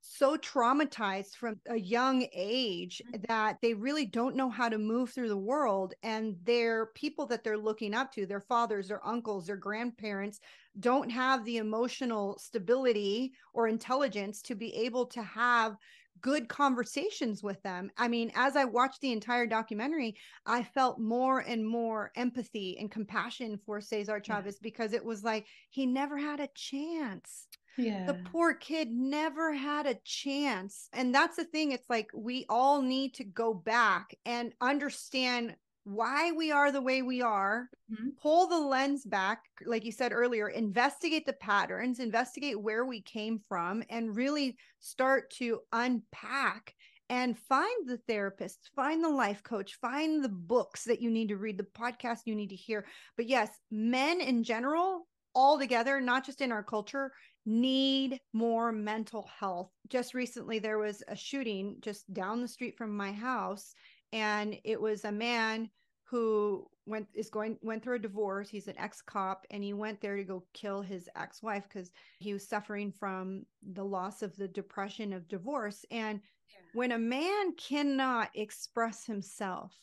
[0.07, 3.27] so traumatized from a young age mm.
[3.27, 7.43] that they really don't know how to move through the world and their people that
[7.43, 10.39] they're looking up to their fathers their uncles their grandparents
[10.79, 15.77] don't have the emotional stability or intelligence to be able to have
[16.21, 17.91] good conversations with them.
[17.97, 20.15] I mean, as I watched the entire documentary,
[20.45, 24.63] I felt more and more empathy and compassion for Cesar Chavez yeah.
[24.63, 27.47] because it was like he never had a chance.
[27.77, 28.05] Yeah.
[28.05, 30.88] The poor kid never had a chance.
[30.93, 31.71] And that's the thing.
[31.71, 37.03] It's like we all need to go back and understand why we are the way
[37.03, 38.09] we are, mm-hmm.
[38.19, 43.39] pull the lens back, like you said earlier, investigate the patterns, investigate where we came
[43.47, 46.73] from, and really start to unpack
[47.09, 51.38] and find the therapist, find the life coach, find the books that you need to
[51.38, 52.85] read, the podcast you need to hear.
[53.15, 57.11] But yes, men in general, all together, not just in our culture,
[57.45, 59.71] need more mental health.
[59.88, 63.73] Just recently, there was a shooting just down the street from my house
[64.15, 65.69] and it was a man
[66.05, 70.15] who went is going went through a divorce he's an ex-cop and he went there
[70.15, 75.12] to go kill his ex-wife because he was suffering from the loss of the depression
[75.12, 76.58] of divorce and yeah.
[76.73, 79.73] when a man cannot express himself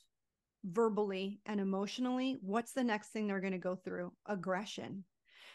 [0.64, 5.04] verbally and emotionally what's the next thing they're going to go through aggression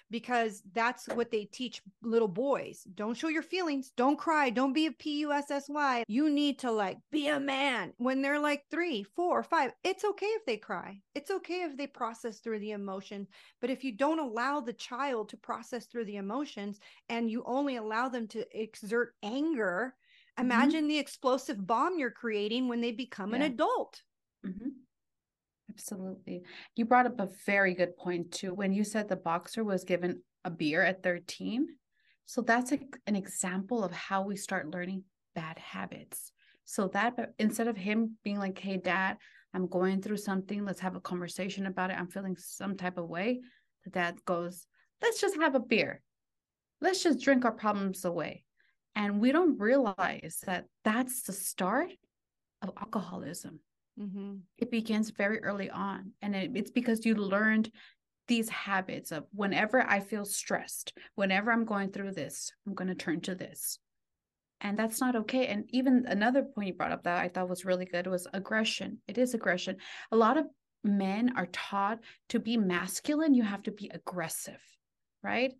[0.09, 2.85] because that's what they teach little boys.
[2.95, 3.91] Don't show your feelings.
[3.95, 4.49] Don't cry.
[4.49, 6.03] Don't be a P U S S Y.
[6.07, 9.71] You need to like be a man when they're like three, four, five.
[9.83, 11.01] It's okay if they cry.
[11.15, 13.27] It's okay if they process through the emotion.
[13.59, 17.75] But if you don't allow the child to process through the emotions and you only
[17.75, 19.93] allow them to exert anger,
[20.39, 20.45] mm-hmm.
[20.45, 23.37] imagine the explosive bomb you're creating when they become yeah.
[23.37, 24.01] an adult.
[24.45, 24.69] Mm-hmm.
[25.77, 26.41] Absolutely.
[26.75, 28.51] You brought up a very good point too.
[28.55, 31.67] When you said the boxer was given a beer at 13.
[32.25, 35.03] So that's a, an example of how we start learning
[35.35, 36.31] bad habits.
[36.65, 39.17] So that instead of him being like, hey, dad,
[39.53, 41.97] I'm going through something, let's have a conversation about it.
[41.97, 43.41] I'm feeling some type of way.
[43.83, 44.65] The dad goes,
[45.01, 46.01] let's just have a beer.
[46.81, 48.43] Let's just drink our problems away.
[48.95, 51.91] And we don't realize that that's the start
[52.63, 53.59] of alcoholism.
[53.99, 54.35] Mm-hmm.
[54.57, 56.11] It begins very early on.
[56.21, 57.71] And it, it's because you learned
[58.27, 62.95] these habits of whenever I feel stressed, whenever I'm going through this, I'm going to
[62.95, 63.79] turn to this.
[64.61, 65.47] And that's not okay.
[65.47, 68.99] And even another point you brought up that I thought was really good was aggression.
[69.07, 69.77] It is aggression.
[70.11, 70.45] A lot of
[70.83, 74.61] men are taught to be masculine, you have to be aggressive,
[75.23, 75.53] right?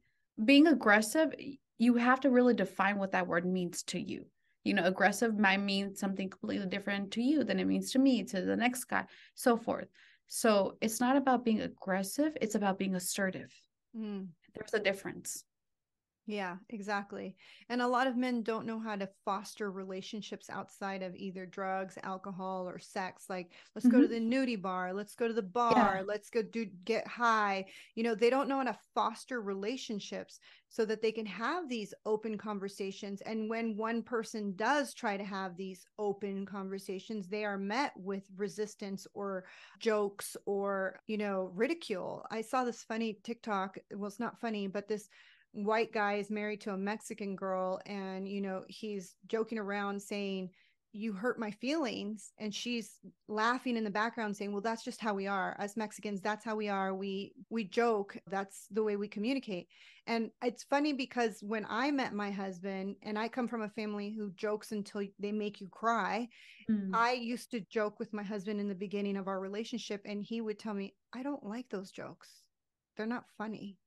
[0.43, 1.33] Being aggressive,
[1.77, 4.25] you have to really define what that word means to you
[4.67, 8.23] you know aggressive might mean something completely different to you than it means to me
[8.23, 9.87] to the next guy so forth.
[10.27, 13.53] So it's not about being aggressive it's about being assertive.
[13.97, 14.27] Mm.
[14.53, 15.43] there's a difference
[16.29, 17.37] yeah, exactly.
[17.69, 21.97] And a lot of men don't know how to foster relationships outside of either drugs,
[22.03, 23.27] alcohol, or sex.
[23.29, 23.95] Like, let's mm-hmm.
[23.95, 24.29] go to mm-hmm.
[24.29, 26.03] the nudie bar, let's go to the bar, yeah.
[26.05, 27.65] let's go do get high.
[27.95, 31.93] You know, they don't know how to foster relationships so that they can have these
[32.05, 33.21] open conversations.
[33.21, 38.23] And when one person does try to have these open conversations, they are met with
[38.35, 39.45] resistance or
[39.79, 42.25] jokes or, you know, ridicule.
[42.31, 43.77] I saw this funny TikTok.
[43.95, 45.07] Well, it's not funny, but this
[45.65, 50.49] white guy is married to a Mexican girl and you know he's joking around saying
[50.93, 52.31] you hurt my feelings.
[52.39, 55.55] And she's laughing in the background saying well that's just how we are.
[55.59, 56.95] As Mexicans that's how we are.
[56.95, 58.17] We we joke.
[58.27, 59.67] That's the way we communicate.
[60.07, 64.15] And it's funny because when I met my husband and I come from a family
[64.17, 66.29] who jokes until they make you cry
[66.69, 66.89] mm.
[66.93, 70.41] I used to joke with my husband in the beginning of our relationship and he
[70.41, 72.29] would tell me I don't like those jokes.
[72.95, 73.77] They're not funny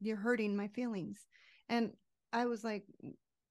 [0.00, 1.26] you're hurting my feelings.
[1.68, 1.92] And
[2.32, 2.84] i was like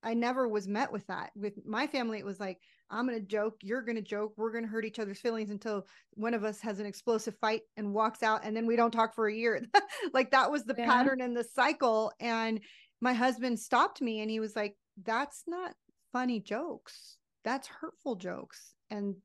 [0.03, 1.31] i never was met with that.
[1.35, 4.85] With my family it was like i'm gonna joke you're gonna joke we're gonna hurt
[4.85, 8.55] each other's feelings until one of us has an explosive fight and walks out and
[8.55, 9.61] then we don't talk for a year.
[10.13, 10.85] Like that was the yeah.
[10.85, 12.61] pattern and the cycle and
[13.01, 15.73] my husband stopped me and he was like that's not
[16.13, 17.17] funny jokes.
[17.43, 18.73] That's hurtful jokes.
[18.89, 19.15] And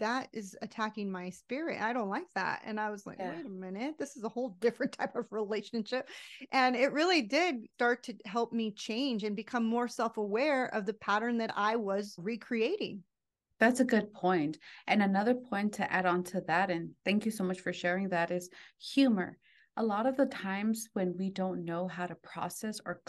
[0.00, 1.80] that is attacking my spirit.
[1.80, 2.62] I don't like that.
[2.64, 3.30] And I was like, yeah.
[3.36, 6.08] wait a minute, this is a whole different type of relationship.
[6.52, 10.84] And it really did start to help me change and become more self aware of
[10.84, 13.04] the pattern that I was recreating.
[13.60, 14.58] That's a good point.
[14.86, 18.08] And another point to add on to that, and thank you so much for sharing
[18.08, 19.36] that, is humor.
[19.76, 23.02] A lot of the times when we don't know how to process or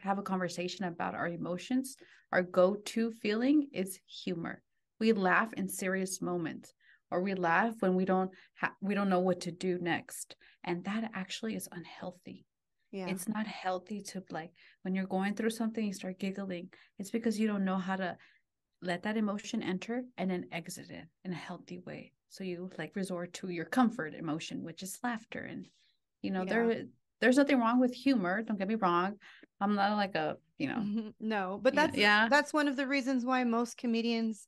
[0.00, 1.96] have a conversation about our emotions,
[2.32, 4.62] our go to feeling is humor
[5.00, 6.74] we laugh in serious moments
[7.10, 8.30] or we laugh when we don't
[8.60, 12.46] ha- we don't know what to do next and that actually is unhealthy.
[12.90, 13.08] Yeah.
[13.08, 14.50] It's not healthy to like
[14.82, 18.16] when you're going through something you start giggling it's because you don't know how to
[18.80, 22.12] let that emotion enter and then exit it in a healthy way.
[22.30, 25.66] So you like resort to your comfort emotion which is laughter and
[26.22, 26.52] you know yeah.
[26.52, 26.82] there
[27.20, 29.16] there's nothing wrong with humor don't get me wrong.
[29.60, 30.78] I'm not like a you know.
[30.78, 31.08] Mm-hmm.
[31.20, 32.28] No but that's yeah.
[32.28, 34.46] that's one of the reasons why most comedians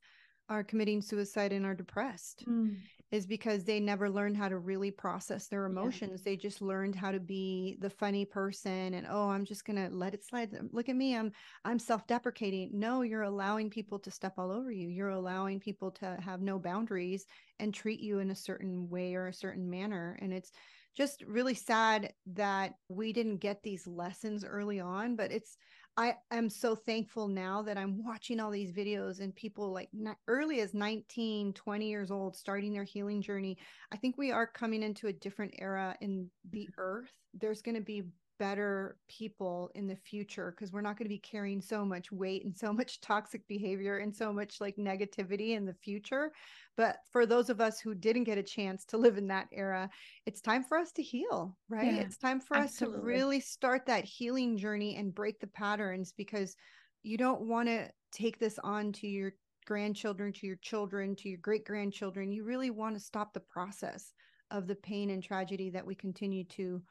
[0.50, 2.76] are committing suicide and are depressed mm.
[3.12, 6.20] is because they never learned how to really process their emotions.
[6.20, 6.32] Yeah.
[6.32, 9.94] They just learned how to be the funny person and oh, I'm just going to
[9.94, 10.50] let it slide.
[10.72, 11.16] Look at me.
[11.16, 11.30] I'm
[11.64, 12.70] I'm self-deprecating.
[12.72, 14.88] No, you're allowing people to step all over you.
[14.88, 17.26] You're allowing people to have no boundaries
[17.60, 20.50] and treat you in a certain way or a certain manner and it's
[20.96, 25.56] just really sad that we didn't get these lessons early on, but it's
[26.00, 29.90] I am so thankful now that I'm watching all these videos and people like
[30.28, 33.58] early as 19, 20 years old starting their healing journey.
[33.92, 36.80] I think we are coming into a different era in the mm-hmm.
[36.80, 37.12] earth.
[37.34, 38.04] There's going to be
[38.40, 42.42] better people in the future because we're not going to be carrying so much weight
[42.46, 46.33] and so much toxic behavior and so much like negativity in the future.
[46.74, 49.90] But for those of us who didn't get a chance to live in that era,
[50.24, 51.92] it's time for us to heal, right?
[51.92, 52.96] Yeah, it's time for absolutely.
[52.96, 56.57] us to really start that healing journey and break the patterns because
[57.03, 59.35] you don't want to take this on to your
[59.66, 62.33] grandchildren, to your children, to your great grandchildren.
[62.33, 64.14] You really want to stop the process
[64.50, 66.83] of the pain and tragedy that we continue to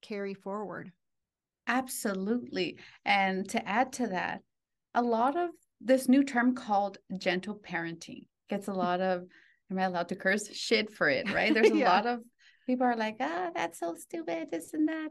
[0.00, 0.92] carry forward.
[1.66, 2.78] Absolutely.
[3.04, 4.40] And to add to that,
[4.94, 9.24] a lot of this new term called gentle parenting gets a lot of,
[9.70, 10.52] am I allowed to curse?
[10.52, 11.54] Shit for it, right?
[11.54, 11.88] There's a yeah.
[11.88, 12.20] lot of
[12.66, 15.10] people are like, ah, that's so stupid, this and that.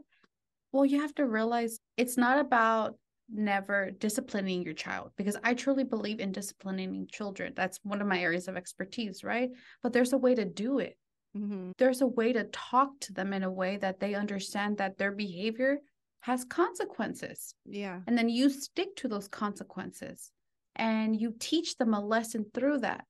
[0.72, 2.96] Well, you have to realize it's not about
[3.32, 7.52] never disciplining your child because I truly believe in disciplining children.
[7.56, 9.50] That's one of my areas of expertise, right?
[9.82, 10.96] But there's a way to do it.
[11.36, 11.72] Mm-hmm.
[11.78, 15.12] There's a way to talk to them in a way that they understand that their
[15.12, 15.78] behavior
[16.20, 17.54] has consequences.
[17.64, 18.00] Yeah.
[18.06, 20.30] And then you stick to those consequences
[20.76, 23.04] and you teach them a lesson through that.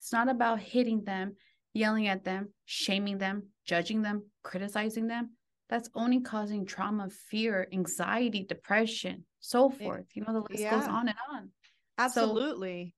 [0.00, 1.36] It's not about hitting them,
[1.74, 5.30] yelling at them, shaming them, judging them, criticizing them.
[5.68, 10.06] That's only causing trauma, fear, anxiety, depression, so forth.
[10.14, 10.70] You know, the list yeah.
[10.70, 11.50] goes on and on.
[11.98, 12.94] Absolutely.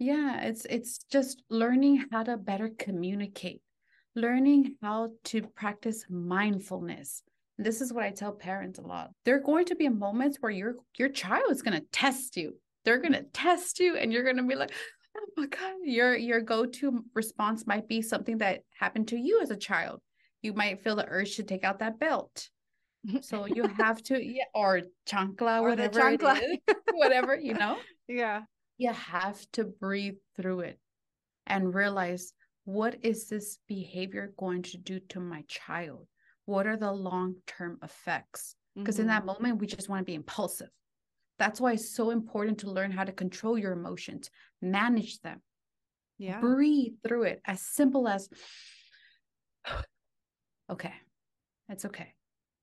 [0.00, 3.60] So, yeah, it's it's just learning how to better communicate
[4.14, 7.22] learning how to practice mindfulness.
[7.58, 9.10] This is what I tell parents a lot.
[9.24, 12.54] There are going to be moments where your your child is going to test you.
[12.84, 14.72] They're going to test you and you're going to be like,
[15.16, 19.50] "Oh my god, your your go-to response might be something that happened to you as
[19.50, 20.00] a child.
[20.42, 22.48] You might feel the urge to take out that belt.
[23.20, 26.40] So you have to yeah, or chancla, or whatever chancla.
[26.42, 27.78] is, whatever, you know?
[28.08, 28.42] Yeah.
[28.78, 30.78] You have to breathe through it
[31.46, 32.32] and realize
[32.72, 36.06] what is this behavior going to do to my child?
[36.44, 38.54] What are the long term effects?
[38.76, 39.02] Because mm-hmm.
[39.02, 39.42] in that mm-hmm.
[39.42, 40.70] moment, we just want to be impulsive.
[41.38, 44.30] That's why it's so important to learn how to control your emotions,
[44.62, 45.40] manage them,
[46.18, 46.40] yeah.
[46.40, 47.40] breathe through it.
[47.44, 48.28] As simple as,
[50.70, 50.92] okay,
[51.68, 52.14] it's okay.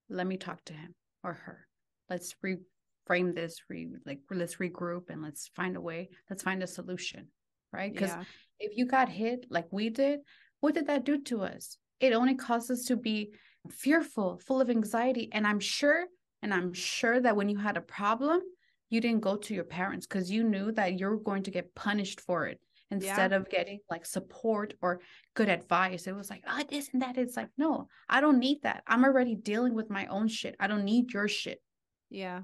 [0.10, 1.67] Let me talk to him or her.
[2.10, 6.10] Let's reframe this, re like let's regroup and let's find a way.
[6.30, 7.28] Let's find a solution,
[7.71, 7.91] right?
[7.93, 8.23] Because yeah
[8.60, 10.19] if you got hit like we did,
[10.60, 11.77] what did that do to us?
[11.99, 13.34] It only caused us to be
[13.69, 15.30] fearful, full of anxiety.
[15.32, 16.06] And I'm sure,
[16.41, 18.41] and I'm sure that when you had a problem,
[18.89, 22.21] you didn't go to your parents because you knew that you're going to get punished
[22.21, 23.38] for it instead yeah.
[23.38, 25.01] of getting like support or
[25.34, 26.08] good advice.
[26.08, 27.17] It was like, oh, this and that.
[27.17, 28.84] It's like, no, I don't need that.
[28.88, 30.56] I'm already dealing with my own shit.
[30.60, 31.62] I don't need your shit.
[32.10, 32.41] Yeah.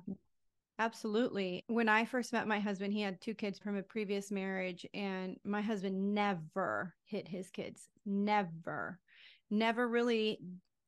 [0.80, 1.64] Absolutely.
[1.68, 5.38] When I first met my husband, he had two kids from a previous marriage, and
[5.44, 7.90] my husband never hit his kids.
[8.06, 9.00] Never,
[9.52, 10.40] never really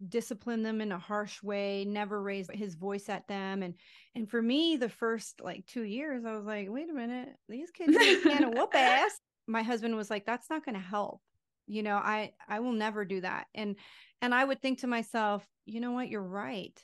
[0.10, 3.76] disciplined them in a harsh way never raised his voice at them and
[4.14, 7.72] and for me the first like two years i was like wait a minute these
[7.72, 9.18] kids can't whoop ass
[9.48, 11.22] my husband was like that's not going to help
[11.66, 13.78] you know i i will never do that and
[14.22, 16.84] and i would think to myself you know what you're right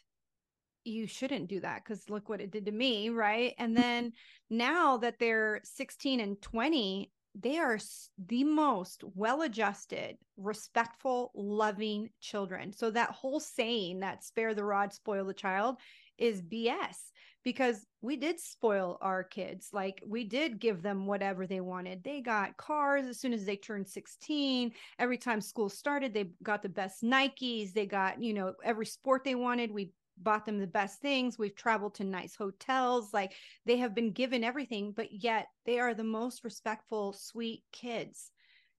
[0.84, 4.12] you shouldn't do that because look what it did to me right and then
[4.50, 7.80] now that they're 16 and 20 they are
[8.28, 12.74] the most well adjusted, respectful, loving children.
[12.74, 15.78] So that whole saying that spare the rod, spoil the child
[16.18, 16.98] is BS
[17.44, 19.70] because we did spoil our kids.
[19.72, 22.04] Like we did give them whatever they wanted.
[22.04, 24.72] They got cars as soon as they turned 16.
[25.00, 27.74] Every time school started, they got the best Nikes.
[27.74, 29.72] They got, you know, every sport they wanted.
[29.72, 29.92] We
[30.24, 31.38] bought them the best things.
[31.38, 33.14] We've traveled to nice hotels.
[33.14, 33.34] Like
[33.66, 38.32] they have been given everything, but yet they are the most respectful, sweet kids.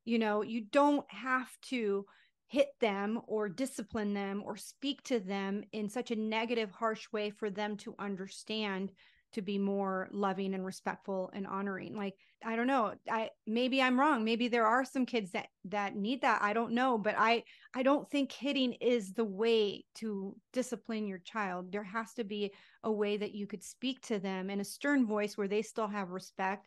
[0.04, 2.06] You know, you don't have to
[2.46, 7.30] hit them or discipline them or speak to them in such a negative, harsh way
[7.30, 8.92] for them to understand
[9.32, 12.14] to be more loving and respectful and honoring like
[12.44, 16.20] i don't know i maybe i'm wrong maybe there are some kids that that need
[16.22, 17.42] that i don't know but i
[17.74, 22.52] i don't think hitting is the way to discipline your child there has to be
[22.84, 25.88] a way that you could speak to them in a stern voice where they still
[25.88, 26.66] have respect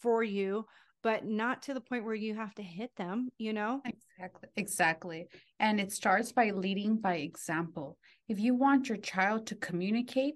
[0.00, 0.64] for you
[1.06, 3.80] but not to the point where you have to hit them, you know?
[3.84, 4.48] Exactly.
[4.56, 5.28] Exactly.
[5.60, 7.96] And it starts by leading by example.
[8.28, 10.34] If you want your child to communicate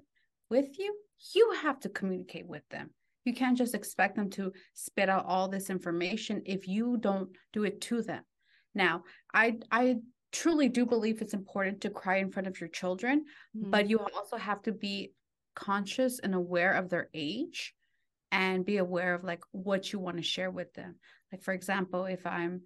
[0.49, 0.95] with you,
[1.35, 2.91] you have to communicate with them.
[3.25, 7.65] You can't just expect them to spit out all this information if you don't do
[7.65, 8.23] it to them.
[8.75, 9.05] Now,
[9.35, 9.97] I I
[10.33, 13.25] truly do believe it's important to cry in front of your children,
[13.57, 13.71] mm-hmm.
[13.71, 15.13] but you also have to be
[15.55, 17.75] conscious and aware of their age
[18.33, 20.97] and be aware of like what you want to share with them
[21.33, 22.61] like for example if i'm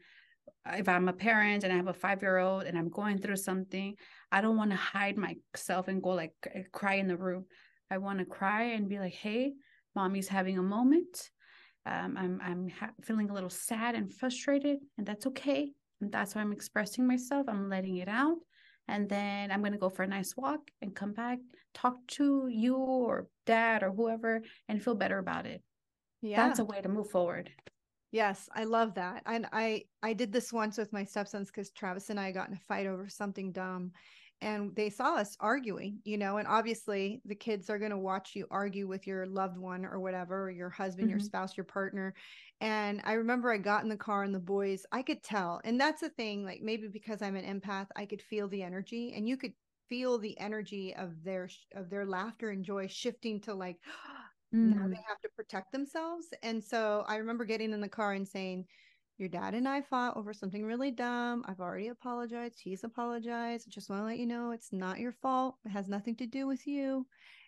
[0.75, 3.37] if i'm a parent and i have a five year old and i'm going through
[3.37, 3.95] something
[4.31, 6.33] i don't want to hide myself and go like
[6.73, 7.47] cry in the room
[7.95, 9.53] i want to cry and be like hey
[9.95, 11.31] mommy's having a moment
[11.87, 15.71] um, i'm i'm ha- feeling a little sad and frustrated and that's okay
[16.01, 18.39] and that's why i'm expressing myself i'm letting it out
[18.89, 21.39] and then I'm going to go for a nice walk and come back,
[21.73, 25.63] talk to you or dad or whoever, and feel better about it.
[26.21, 27.51] Yeah, that's a way to move forward.
[28.11, 29.23] Yes, I love that.
[29.27, 32.55] And I I did this once with my stepsons because Travis and I got in
[32.55, 33.93] a fight over something dumb,
[34.45, 38.33] and they saw us arguing, you know, and obviously the kids are going to watch
[38.35, 41.17] you argue with your loved one or whatever, or your husband, mm-hmm.
[41.17, 42.15] your spouse, your partner.
[42.61, 45.63] And I remember I got in the car and the boys, I could tell.
[45.65, 49.15] And that's the thing, like maybe because I'm an empath, I could feel the energy
[49.17, 49.55] and you could
[49.89, 53.77] feel the energy of their of their laughter and joy shifting to like
[54.55, 54.75] mm.
[54.77, 56.27] now they have to protect themselves.
[56.43, 58.67] And so I remember getting in the car and saying,
[59.19, 61.45] your dad and I fought over something really dumb.
[61.47, 62.61] I've already apologized.
[62.61, 63.71] He's apologized.
[63.71, 65.57] Just want to let you know it's not your fault.
[65.65, 67.07] It has nothing to do with you.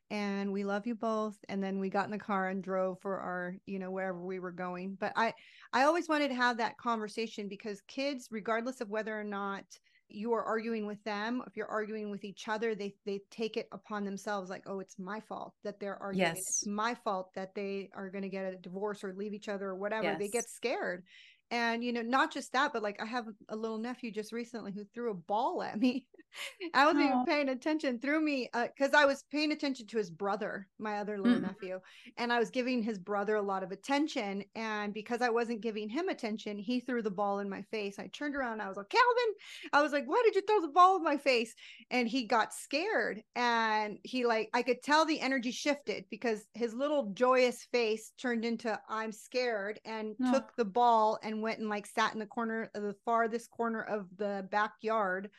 [0.08, 1.36] And we love you both.
[1.48, 4.38] And then we got in the car and drove for our, you know, wherever we
[4.38, 4.96] were going.
[5.00, 5.34] But I
[5.72, 9.64] I always wanted to have that conversation because kids, regardless of whether or not
[10.08, 13.66] you are arguing with them if you're arguing with each other they they take it
[13.72, 16.36] upon themselves like oh it's my fault that they're arguing yes.
[16.38, 19.66] it's my fault that they are going to get a divorce or leave each other
[19.66, 20.18] or whatever yes.
[20.18, 21.02] they get scared
[21.50, 24.72] and you know not just that but like i have a little nephew just recently
[24.72, 26.06] who threw a ball at me
[26.74, 27.06] i wasn't oh.
[27.06, 30.98] even paying attention threw me because uh, i was paying attention to his brother my
[30.98, 31.42] other little mm.
[31.42, 31.78] nephew
[32.16, 35.88] and i was giving his brother a lot of attention and because i wasn't giving
[35.88, 38.88] him attention he threw the ball in my face i turned around i was like
[38.88, 39.34] calvin
[39.72, 41.54] i was like why did you throw the ball in my face
[41.90, 46.74] and he got scared and he like i could tell the energy shifted because his
[46.74, 50.32] little joyous face turned into i'm scared and oh.
[50.32, 53.50] took the ball and and went and like sat in the corner of the farthest
[53.50, 55.30] corner of the backyard.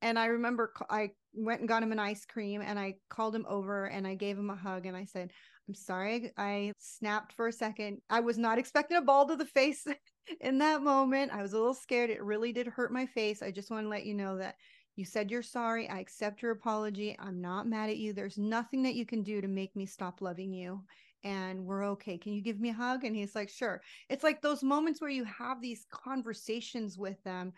[0.00, 3.46] And I remember I went and got him an ice cream and I called him
[3.48, 5.32] over and I gave him a hug and I said,
[5.68, 7.98] I'm sorry I snapped for a second.
[8.08, 9.86] I was not expecting a ball to the face
[10.40, 11.32] in that moment.
[11.32, 12.10] I was a little scared.
[12.10, 13.42] It really did hurt my face.
[13.42, 14.54] I just want to let you know that
[14.96, 15.88] you said you're sorry.
[15.88, 17.16] I accept your apology.
[17.18, 18.12] I'm not mad at you.
[18.12, 20.80] There's nothing that you can do to make me stop loving you
[21.22, 22.18] and we're okay.
[22.18, 23.04] Can you give me a hug?
[23.04, 23.80] And he's like, sure.
[24.08, 27.52] It's like those moments where you have these conversations with them.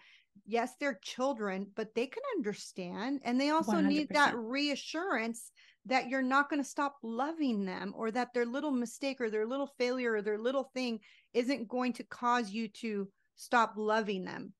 [0.47, 3.21] Yes, they're children, but they can understand.
[3.25, 3.87] And they also 100%.
[3.87, 5.53] need that reassurance
[5.87, 9.47] that you're not going to stop loving them or that their little mistake or their
[9.47, 11.01] little failure or their little thing
[11.35, 14.53] isn't going to cause you to stop loving them.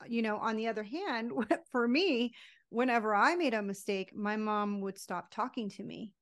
[0.00, 1.32] Uh, you know, on the other hand,
[1.72, 2.32] for me,
[2.70, 6.12] whenever I made a mistake, my mom would stop talking to me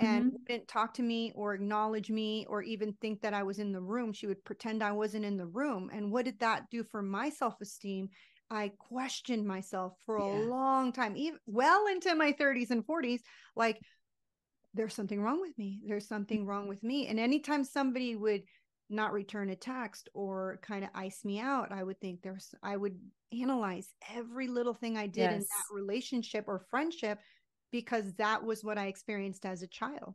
[0.00, 0.36] and mm-hmm.
[0.48, 3.80] wouldn't talk to me or acknowledge me or even think that I was in the
[3.80, 4.12] room.
[4.12, 5.90] She would pretend I wasn't in the room.
[5.92, 8.10] And what did that do for my self esteem?
[8.50, 10.46] I questioned myself for a yeah.
[10.46, 13.20] long time, even well into my 30s and 40s.
[13.56, 13.80] Like,
[14.74, 15.80] there's something wrong with me.
[15.86, 17.08] There's something wrong with me.
[17.08, 18.42] And anytime somebody would
[18.88, 22.76] not return a text or kind of ice me out, I would think there's, I
[22.76, 22.98] would
[23.32, 25.34] analyze every little thing I did yes.
[25.34, 27.18] in that relationship or friendship
[27.72, 30.14] because that was what I experienced as a child.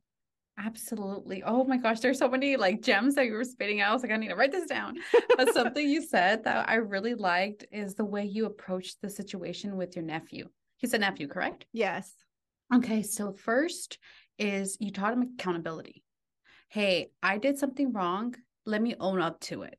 [0.57, 1.43] Absolutely.
[1.43, 3.91] Oh my gosh, there's so many like gems that you were spitting out.
[3.91, 4.97] I was like, I need to write this down.
[5.35, 9.77] But something you said that I really liked is the way you approached the situation
[9.77, 10.49] with your nephew.
[10.77, 11.65] He's a nephew, correct?
[11.71, 12.11] Yes.
[12.73, 13.01] Okay.
[13.01, 13.97] So, first
[14.37, 16.03] is you taught him accountability.
[16.69, 18.35] Hey, I did something wrong.
[18.65, 19.77] Let me own up to it.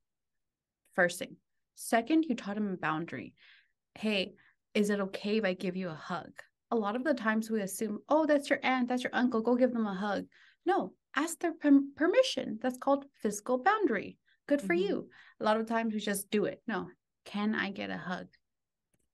[0.94, 1.36] First thing.
[1.74, 3.34] Second, you taught him a boundary.
[3.94, 4.34] Hey,
[4.74, 6.32] is it okay if I give you a hug?
[6.72, 9.54] A lot of the times we assume, oh, that's your aunt, that's your uncle, go
[9.54, 10.24] give them a hug.
[10.64, 12.58] No, ask their permission.
[12.62, 14.16] That's called physical boundary.
[14.48, 14.88] Good for mm-hmm.
[14.88, 15.08] you.
[15.38, 16.62] A lot of times we just do it.
[16.66, 16.88] No,
[17.26, 18.26] can I get a hug?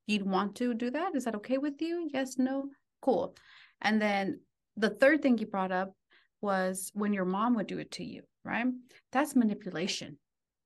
[0.06, 1.16] You'd want to do that?
[1.16, 2.08] Is that okay with you?
[2.14, 2.70] Yes, no,
[3.02, 3.36] cool.
[3.82, 4.40] And then
[4.76, 5.92] the third thing you brought up
[6.40, 8.66] was when your mom would do it to you, right?
[9.10, 10.16] That's manipulation.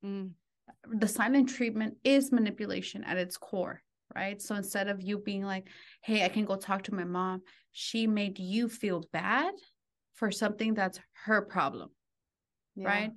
[0.05, 0.33] Mm.
[0.91, 3.83] The silent treatment is manipulation at its core,
[4.15, 4.41] right?
[4.41, 5.69] So instead of you being like,
[6.03, 7.43] hey, I can go talk to my mom,
[7.73, 9.55] she made you feel bad
[10.15, 11.91] for something that's her problem,
[12.77, 12.89] yeah.
[12.89, 13.11] right?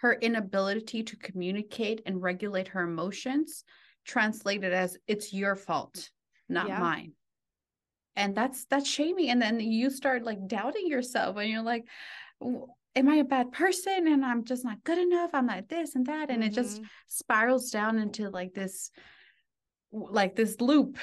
[0.00, 3.64] Her inability to communicate and regulate her emotions
[4.04, 6.10] translated as it's your fault,
[6.48, 6.80] not yeah.
[6.80, 7.12] mine.
[8.16, 9.30] And that's that's shaming.
[9.30, 11.84] And then you start like doubting yourself and you're like,
[12.42, 14.08] am I a bad person?
[14.08, 15.30] And I'm just not good enough.
[15.32, 16.30] I'm not this and that.
[16.30, 16.50] And mm-hmm.
[16.50, 16.86] it just mm-hmm.
[17.06, 18.90] spirals down into like this
[19.92, 20.98] like this loop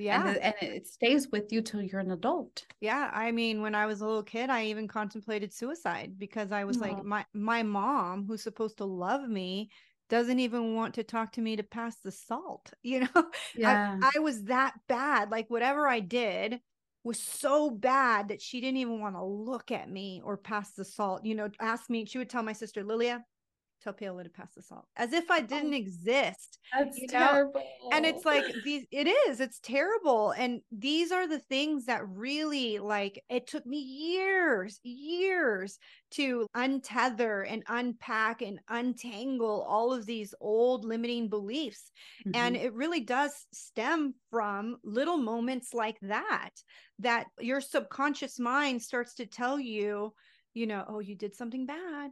[0.00, 0.28] yeah.
[0.28, 2.64] And, and, it stays with you till you're an adult.
[2.80, 3.10] Yeah.
[3.12, 6.78] I mean, when I was a little kid, I even contemplated suicide because I was
[6.78, 6.80] Aww.
[6.80, 7.02] like, oh.
[7.04, 9.70] my my mom, who's supposed to love me,
[10.08, 12.72] doesn't even want to talk to me to pass the salt.
[12.82, 13.24] You know,
[13.54, 13.98] yeah.
[14.02, 15.30] I, I was that bad.
[15.30, 16.60] Like whatever I did
[17.04, 20.84] was so bad that she didn't even want to look at me or pass the
[20.84, 21.26] salt.
[21.26, 22.06] You know, ask me.
[22.06, 23.22] She would tell my sister Lilia,
[23.82, 26.58] tell Paola to pass the salt as if I didn't oh, exist.
[26.76, 27.62] That's terrible.
[27.92, 30.32] And it's like these, it is, it's terrible.
[30.32, 35.78] And these are the things that really like it took me years, years
[36.12, 41.90] to untether and unpack and untangle all of these old limiting beliefs.
[42.26, 42.36] Mm-hmm.
[42.36, 46.50] And it really does stem from little moments like that,
[46.98, 50.12] that your subconscious mind starts to tell you,
[50.54, 52.10] you know, oh, you did something bad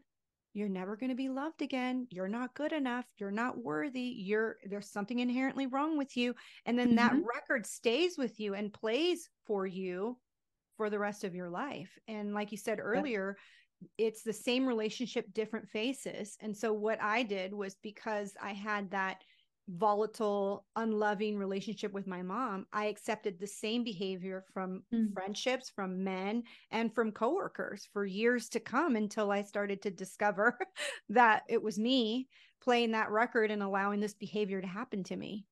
[0.59, 4.57] you're never going to be loved again you're not good enough you're not worthy you're
[4.69, 6.35] there's something inherently wrong with you
[6.67, 6.97] and then mm-hmm.
[6.97, 10.17] that record stays with you and plays for you
[10.77, 13.37] for the rest of your life and like you said earlier
[13.97, 18.91] it's the same relationship different faces and so what i did was because i had
[18.91, 19.23] that
[19.69, 25.12] volatile, unloving relationship with my mom, I accepted the same behavior from mm.
[25.12, 30.59] friendships, from men, and from coworkers for years to come until I started to discover
[31.11, 32.29] that it was me
[32.62, 35.45] playing that record and allowing this behavior to happen to me.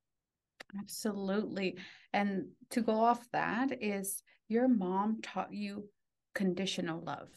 [0.78, 1.76] Absolutely.
[2.12, 5.88] And to go off that is your mom taught you
[6.34, 7.28] conditional love.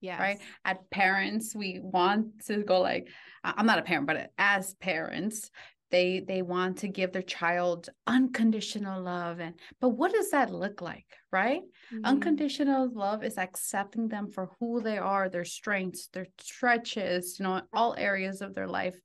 [0.00, 0.20] Yeah.
[0.20, 0.38] Right.
[0.64, 3.08] At parents, we want to go like,
[3.42, 5.50] I'm not a parent, but as parents,
[5.90, 10.80] they they want to give their child unconditional love and but what does that look
[10.80, 11.62] like right?
[11.92, 12.04] Mm-hmm.
[12.04, 17.62] unconditional love is accepting them for who they are their strengths their stretches you know
[17.72, 18.96] all areas of their life.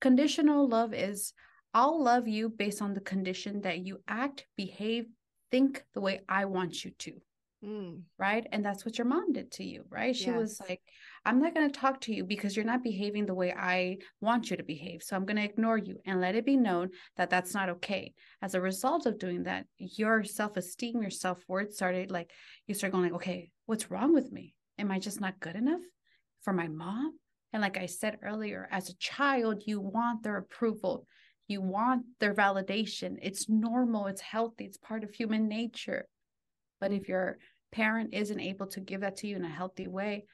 [0.00, 1.32] Conditional love is
[1.74, 5.06] i'll love you based on the condition that you act behave
[5.50, 7.12] think the way i want you to
[7.64, 8.02] Mm.
[8.18, 8.46] Right.
[8.52, 9.84] And that's what your mom did to you.
[9.90, 10.16] Right.
[10.16, 10.36] She yes.
[10.36, 10.80] was like,
[11.26, 14.50] I'm not going to talk to you because you're not behaving the way I want
[14.50, 15.02] you to behave.
[15.02, 18.14] So I'm going to ignore you and let it be known that that's not okay.
[18.40, 22.30] As a result of doing that, your self esteem, your self worth started like,
[22.66, 24.54] you start going like, okay, what's wrong with me?
[24.78, 25.82] Am I just not good enough
[26.42, 27.18] for my mom?
[27.52, 31.06] And like I said earlier, as a child, you want their approval.
[31.46, 33.16] You want their validation.
[33.20, 34.06] It's normal.
[34.06, 34.64] It's healthy.
[34.64, 36.06] It's part of human nature.
[36.80, 37.38] But if your
[37.72, 40.24] parent isn't able to give that to you in a healthy way,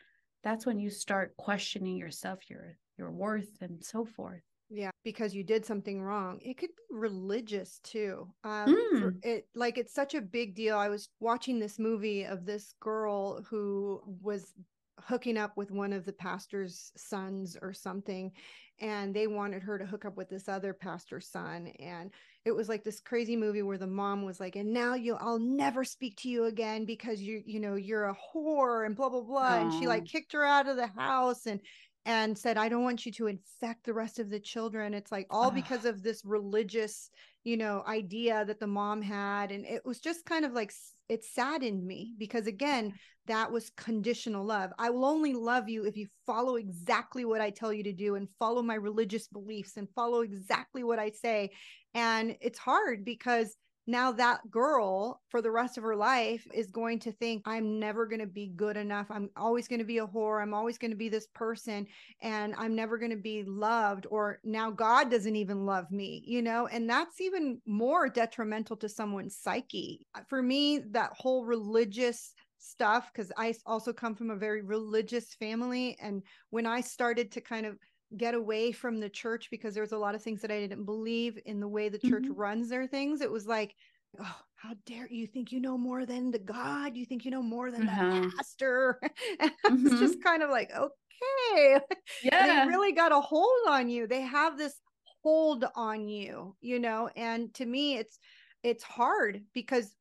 [0.43, 4.43] that's when you start questioning yourself, your your worth and so forth.
[4.69, 6.41] Yeah, because you did something wrong.
[6.43, 8.29] It could be religious too.
[8.43, 9.25] Um, mm.
[9.25, 10.77] it like it's such a big deal.
[10.77, 14.53] I was watching this movie of this girl who was
[15.01, 18.33] hooking up with one of the pastor's sons or something
[18.81, 22.11] and they wanted her to hook up with this other pastor's son and
[22.47, 25.41] it was like this crazy movie where the mom was like and now you I'll
[25.41, 29.21] never speak to you again because you you know you're a whore and blah blah
[29.21, 29.63] blah Aww.
[29.63, 31.61] and she like kicked her out of the house and
[32.07, 35.27] and said i don't want you to infect the rest of the children it's like
[35.29, 37.11] all because of this religious
[37.47, 40.73] you know idea that the mom had and it was just kind of like
[41.09, 42.93] it saddened me because again
[43.27, 44.71] that was conditional love.
[44.79, 48.17] I will only love you if you follow exactly what i tell you to do
[48.17, 51.51] and follow my religious beliefs and follow exactly what i say.
[51.95, 53.57] And it's hard because
[53.87, 58.07] now that girl for the rest of her life is going to think i'm never
[58.07, 59.07] going to be good enough.
[59.11, 60.43] I'm always going to be a whore.
[60.43, 61.87] I'm always going to be this person
[62.23, 66.43] and i'm never going to be loved or now god doesn't even love me you
[66.43, 66.67] know?
[66.67, 70.07] And that's even more detrimental to someone's psyche.
[70.15, 75.35] Uh, for me that whole religious stuff because i also come from a very religious
[75.35, 77.77] family and when i started to kind of
[78.17, 81.39] get away from the church because there's a lot of things that I didn't believe
[81.47, 82.41] in the way the church mm-hmm.
[82.41, 83.21] runs their things.
[83.21, 83.75] It was like,
[84.21, 86.97] oh, how dare you think you know more than the God?
[86.97, 88.21] You think you know more than uh-huh.
[88.21, 89.01] the pastor?
[89.41, 89.87] and mm-hmm.
[89.87, 91.79] it's just kind of like, okay,
[92.23, 94.07] yeah, they really got a hold on you.
[94.07, 94.81] They have this
[95.23, 97.11] hold on you, you know.
[97.17, 98.19] And to me, it's
[98.63, 99.95] it's hard because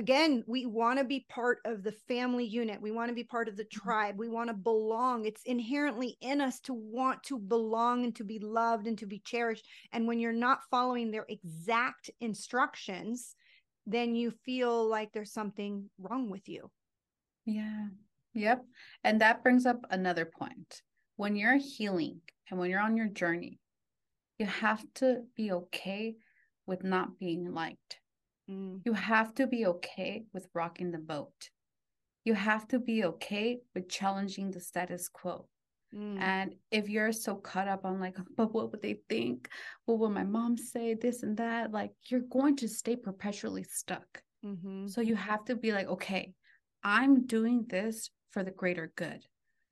[0.00, 2.80] again, we want to be part of the family unit.
[2.80, 3.80] We want to be part of the mm-hmm.
[3.80, 4.18] tribe.
[4.18, 5.26] We want to belong.
[5.26, 9.20] It's inherently in us to want to belong and to be loved and to be
[9.24, 9.66] cherished.
[9.92, 13.36] And when you're not following their exact instructions,
[13.86, 16.70] then you feel like there's something wrong with you.
[17.44, 17.88] Yeah.
[18.34, 18.64] Yep.
[19.04, 20.82] And that brings up another point.
[21.16, 23.60] When you're healing and when you're on your journey,
[24.38, 26.16] you have to be okay
[26.66, 27.99] with not being liked
[28.50, 28.80] Mm.
[28.84, 31.50] You have to be okay with rocking the boat.
[32.24, 35.46] You have to be okay with challenging the status quo.
[35.94, 36.20] Mm.
[36.20, 39.48] And if you're so caught up on like, but what would they think?
[39.86, 40.94] What will my mom say?
[40.94, 44.22] This and that, like you're going to stay perpetually stuck.
[44.44, 44.88] Mm-hmm.
[44.88, 46.32] So you have to be like, okay,
[46.82, 49.24] I'm doing this for the greater good.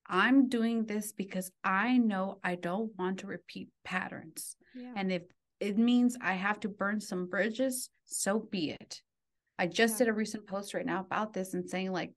[0.07, 4.57] I'm doing this because I know I don't want to repeat patterns.
[4.74, 4.93] Yeah.
[4.97, 5.22] And if
[5.61, 9.03] it means I have to burn some bridges, so be it.
[9.59, 9.99] I just yeah.
[9.99, 12.13] did a recent post right now about this and saying, like,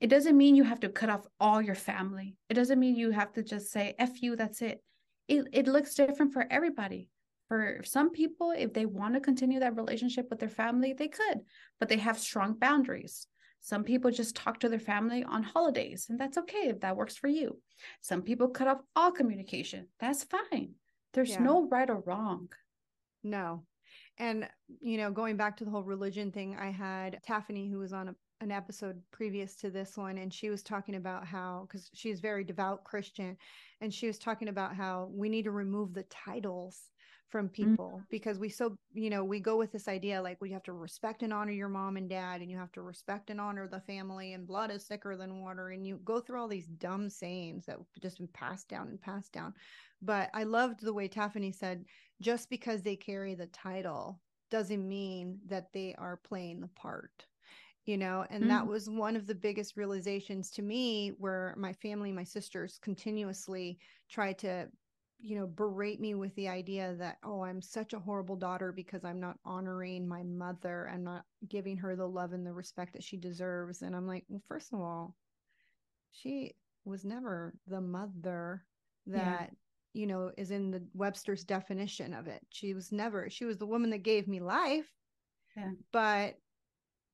[0.00, 2.36] it doesn't mean you have to cut off all your family.
[2.48, 4.82] It doesn't mean you have to just say, F you, that's it.
[5.26, 7.08] It, it looks different for everybody.
[7.48, 11.40] For some people, if they want to continue that relationship with their family, they could,
[11.78, 13.26] but they have strong boundaries.
[13.60, 17.16] Some people just talk to their family on holidays, and that's okay if that works
[17.16, 17.60] for you.
[18.00, 19.88] Some people cut off all communication.
[19.98, 20.74] That's fine.
[21.14, 21.42] There's yeah.
[21.42, 22.48] no right or wrong.
[23.26, 23.66] No.
[24.18, 24.48] And,
[24.80, 28.08] you know, going back to the whole religion thing, I had Taffany, who was on
[28.08, 32.20] a, an episode previous to this one, and she was talking about how, because she's
[32.20, 33.36] very devout Christian,
[33.80, 36.88] and she was talking about how we need to remove the titles
[37.28, 38.04] from people mm-hmm.
[38.10, 41.22] because we so you know we go with this idea like we have to respect
[41.22, 44.32] and honor your mom and dad and you have to respect and honor the family
[44.32, 47.78] and blood is thicker than water and you go through all these dumb sayings that
[48.00, 49.52] just been passed down and passed down
[50.02, 51.84] but i loved the way taffany said
[52.20, 54.20] just because they carry the title
[54.50, 57.26] doesn't mean that they are playing the part
[57.86, 58.48] you know and mm.
[58.48, 63.78] that was one of the biggest realizations to me where my family my sisters continuously
[64.08, 64.68] try to
[65.18, 69.04] you know berate me with the idea that oh i'm such a horrible daughter because
[69.04, 73.02] i'm not honoring my mother i'm not giving her the love and the respect that
[73.02, 75.14] she deserves and i'm like well first of all
[76.12, 76.54] she
[76.84, 78.64] was never the mother
[79.06, 79.50] that
[79.96, 82.42] you know, is in the Webster's definition of it.
[82.50, 84.92] She was never, she was the woman that gave me life.
[85.56, 85.70] Yeah.
[85.90, 86.34] But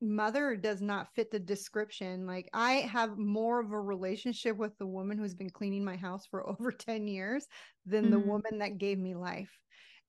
[0.03, 2.27] mother does not fit the description.
[2.27, 6.25] Like I have more of a relationship with the woman who's been cleaning my house
[6.25, 7.47] for over 10 years
[7.85, 8.13] than mm-hmm.
[8.13, 9.57] the woman that gave me life.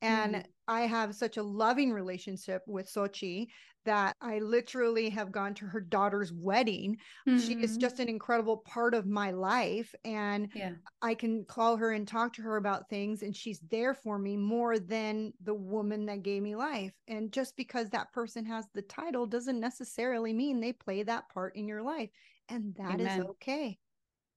[0.05, 0.47] And mm-hmm.
[0.69, 3.49] I have such a loving relationship with Sochi
[3.85, 6.97] that I literally have gone to her daughter's wedding.
[7.29, 7.39] Mm-hmm.
[7.39, 7.81] She is mm-hmm.
[7.81, 9.95] just an incredible part of my life.
[10.05, 10.73] And yeah.
[11.03, 14.37] I can call her and talk to her about things, and she's there for me
[14.37, 16.95] more than the woman that gave me life.
[17.09, 21.57] And just because that person has the title doesn't necessarily mean they play that part
[21.57, 22.11] in your life.
[22.49, 23.21] And that Amen.
[23.21, 23.79] is okay.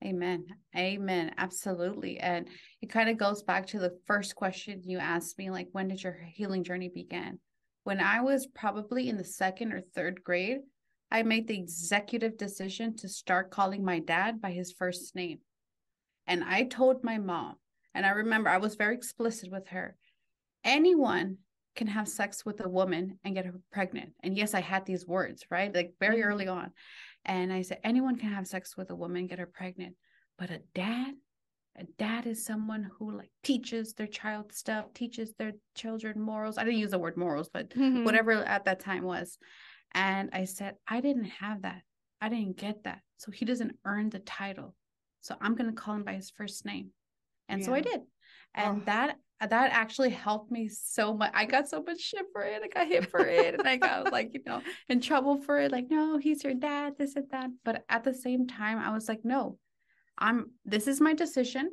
[0.03, 0.45] Amen.
[0.75, 1.33] Amen.
[1.37, 2.19] Absolutely.
[2.19, 2.47] And
[2.81, 6.03] it kind of goes back to the first question you asked me like, when did
[6.03, 7.39] your healing journey begin?
[7.83, 10.59] When I was probably in the second or third grade,
[11.09, 15.39] I made the executive decision to start calling my dad by his first name.
[16.27, 17.55] And I told my mom,
[17.95, 19.95] and I remember I was very explicit with her
[20.67, 21.37] anyone
[21.75, 24.11] can have sex with a woman and get her pregnant.
[24.21, 25.73] And yes, I had these words, right?
[25.73, 26.29] Like very mm-hmm.
[26.29, 26.71] early on.
[27.25, 29.95] And I said, anyone can have sex with a woman, get her pregnant.
[30.37, 31.13] But a dad,
[31.77, 36.57] a dad is someone who like teaches their child stuff, teaches their children morals.
[36.57, 38.03] I didn't use the word morals, but mm-hmm.
[38.03, 39.37] whatever at that time was.
[39.93, 41.81] And I said, I didn't have that.
[42.21, 42.99] I didn't get that.
[43.17, 44.75] So he doesn't earn the title.
[45.21, 46.91] So I'm going to call him by his first name.
[47.49, 47.65] And yeah.
[47.65, 48.01] so I did.
[48.53, 48.85] And oh.
[48.85, 51.31] that that actually helped me so much.
[51.33, 52.61] I got so much shit for it.
[52.63, 53.53] I got hit for it.
[53.53, 55.71] and I got like, you know, in trouble for it.
[55.71, 57.49] Like, no, he's your dad, this and that.
[57.63, 59.57] But at the same time, I was like, no,
[60.17, 61.69] I'm this is my decision.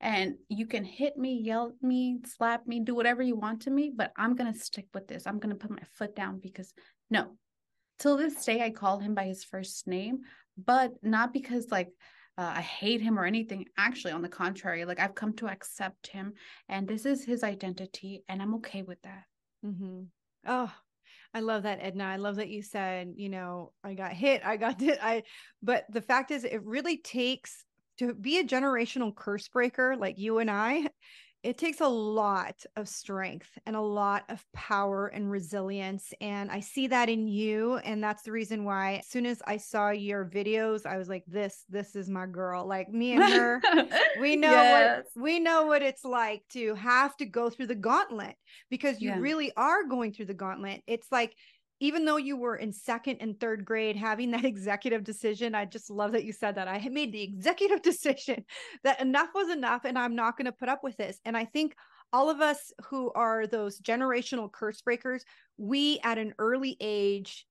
[0.00, 3.70] And you can hit me, yell at me, slap me, do whatever you want to
[3.70, 5.26] me, but I'm to stick with this.
[5.26, 6.72] I'm to put my foot down because
[7.08, 7.36] no.
[7.98, 10.20] Till this day, I call him by his first name,
[10.56, 11.90] but not because like
[12.38, 13.66] uh, I hate him or anything.
[13.76, 16.32] Actually, on the contrary, like I've come to accept him
[16.68, 19.24] and this is his identity and I'm okay with that.
[19.64, 20.02] Mm-hmm.
[20.46, 20.72] Oh,
[21.34, 22.04] I love that, Edna.
[22.04, 24.98] I love that you said, you know, I got hit, I got hit.
[25.02, 25.22] I,
[25.62, 27.64] but the fact is, it really takes
[27.98, 30.88] to be a generational curse breaker like you and I.
[31.42, 36.12] It takes a lot of strength and a lot of power and resilience.
[36.20, 37.78] And I see that in you.
[37.78, 41.24] And that's the reason why, as soon as I saw your videos, I was like,
[41.26, 42.66] this, this is my girl.
[42.66, 43.60] Like me and her,
[44.20, 45.04] we know yes.
[45.14, 48.36] what we know what it's like to have to go through the gauntlet
[48.70, 49.18] because you yeah.
[49.18, 50.82] really are going through the gauntlet.
[50.86, 51.34] It's like
[51.82, 55.90] even though you were in second and third grade having that executive decision i just
[55.90, 56.68] love that you said that.
[56.68, 58.44] I made the executive decision
[58.84, 61.18] that enough was enough and i'm not going to put up with this.
[61.24, 61.74] And i think
[62.12, 65.24] all of us who are those generational curse breakers
[65.58, 67.46] we at an early age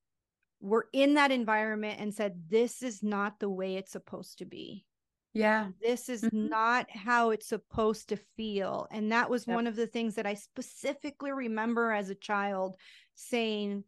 [0.60, 4.86] were in that environment and said this is not the way it's supposed to be.
[5.34, 5.68] Yeah.
[5.82, 6.48] This is mm-hmm.
[6.48, 8.86] not how it's supposed to feel.
[8.92, 9.56] And that was yep.
[9.56, 12.76] one of the things that i specifically remember as a child
[13.14, 13.84] saying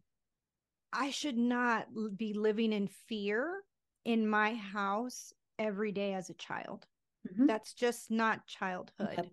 [0.95, 3.63] I should not be living in fear
[4.05, 6.87] in my house every day as a child.
[7.29, 7.47] Mm-hmm.
[7.47, 9.15] That's just not childhood.
[9.17, 9.27] Yep.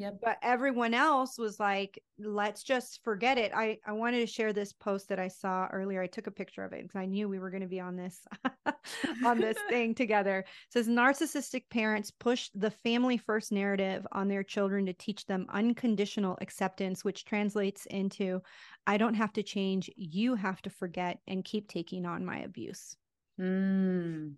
[0.00, 0.18] Yep.
[0.22, 3.52] But everyone else was like, let's just forget it.
[3.54, 6.02] I, I wanted to share this post that I saw earlier.
[6.02, 7.96] I took a picture of it because I knew we were going to be on
[7.96, 8.20] this
[9.24, 10.40] on this thing together.
[10.40, 15.46] It says narcissistic parents push the family first narrative on their children to teach them
[15.52, 18.40] unconditional acceptance, which translates into
[18.86, 19.90] I don't have to change.
[19.96, 22.96] You have to forget and keep taking on my abuse.
[23.40, 24.34] Mm.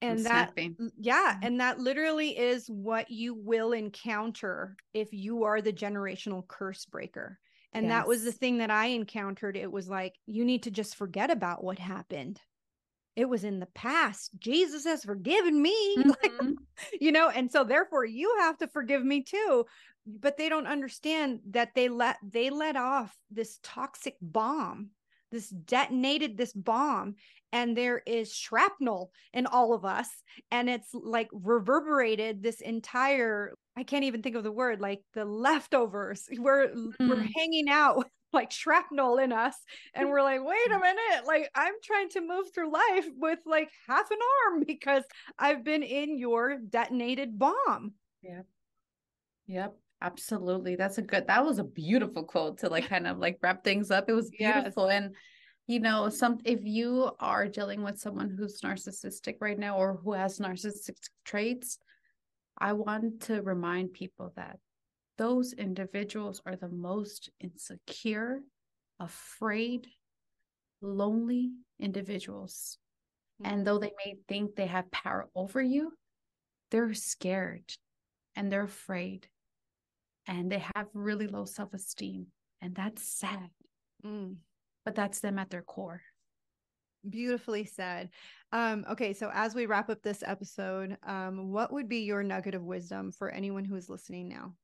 [0.00, 0.76] And that, snapping.
[0.96, 1.36] yeah.
[1.36, 1.46] Mm.
[1.46, 7.38] And that literally is what you will encounter if you are the generational curse breaker.
[7.72, 7.90] And yes.
[7.90, 9.56] that was the thing that I encountered.
[9.56, 12.40] It was like, you need to just forget about what happened.
[13.16, 14.30] It was in the past.
[14.38, 15.96] Jesus has forgiven me.
[16.08, 16.10] Mm-hmm.
[16.10, 16.54] Like,
[17.00, 19.66] you know, and so therefore you have to forgive me too
[20.20, 24.90] but they don't understand that they let they let off this toxic bomb
[25.30, 27.14] this detonated this bomb
[27.52, 30.08] and there is shrapnel in all of us
[30.50, 35.24] and it's like reverberated this entire i can't even think of the word like the
[35.24, 36.92] leftovers we're mm.
[37.00, 39.56] we're hanging out like shrapnel in us
[39.94, 40.80] and we're like wait a mm.
[40.80, 45.04] minute like i'm trying to move through life with like half an arm because
[45.38, 48.42] i've been in your detonated bomb yeah
[49.46, 50.76] yep Absolutely.
[50.76, 53.90] That's a good that was a beautiful quote to like kind of like wrap things
[53.90, 54.08] up.
[54.08, 54.88] It was beautiful.
[54.88, 55.02] Yes.
[55.02, 55.14] And
[55.66, 60.12] you know, some if you are dealing with someone who's narcissistic right now or who
[60.12, 61.78] has narcissistic traits,
[62.56, 64.58] I want to remind people that
[65.18, 68.40] those individuals are the most insecure,
[68.98, 69.88] afraid,
[70.80, 72.78] lonely individuals.
[73.42, 73.52] Mm-hmm.
[73.52, 75.92] And though they may think they have power over you,
[76.70, 77.72] they're scared
[78.36, 79.28] and they're afraid
[80.28, 82.26] and they have really low self esteem.
[82.60, 83.50] And that's sad.
[84.04, 84.36] Mm.
[84.84, 86.02] But that's them at their core.
[87.08, 88.10] Beautifully said.
[88.52, 92.54] Um, okay, so as we wrap up this episode, um, what would be your nugget
[92.54, 94.54] of wisdom for anyone who is listening now?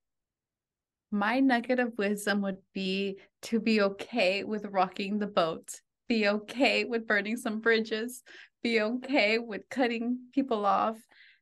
[1.11, 6.85] My nugget of wisdom would be to be okay with rocking the boat, be okay
[6.85, 8.23] with burning some bridges,
[8.63, 10.99] be okay with cutting people off,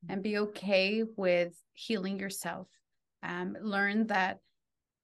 [0.09, 2.69] and be okay with healing yourself
[3.23, 4.39] um, learn that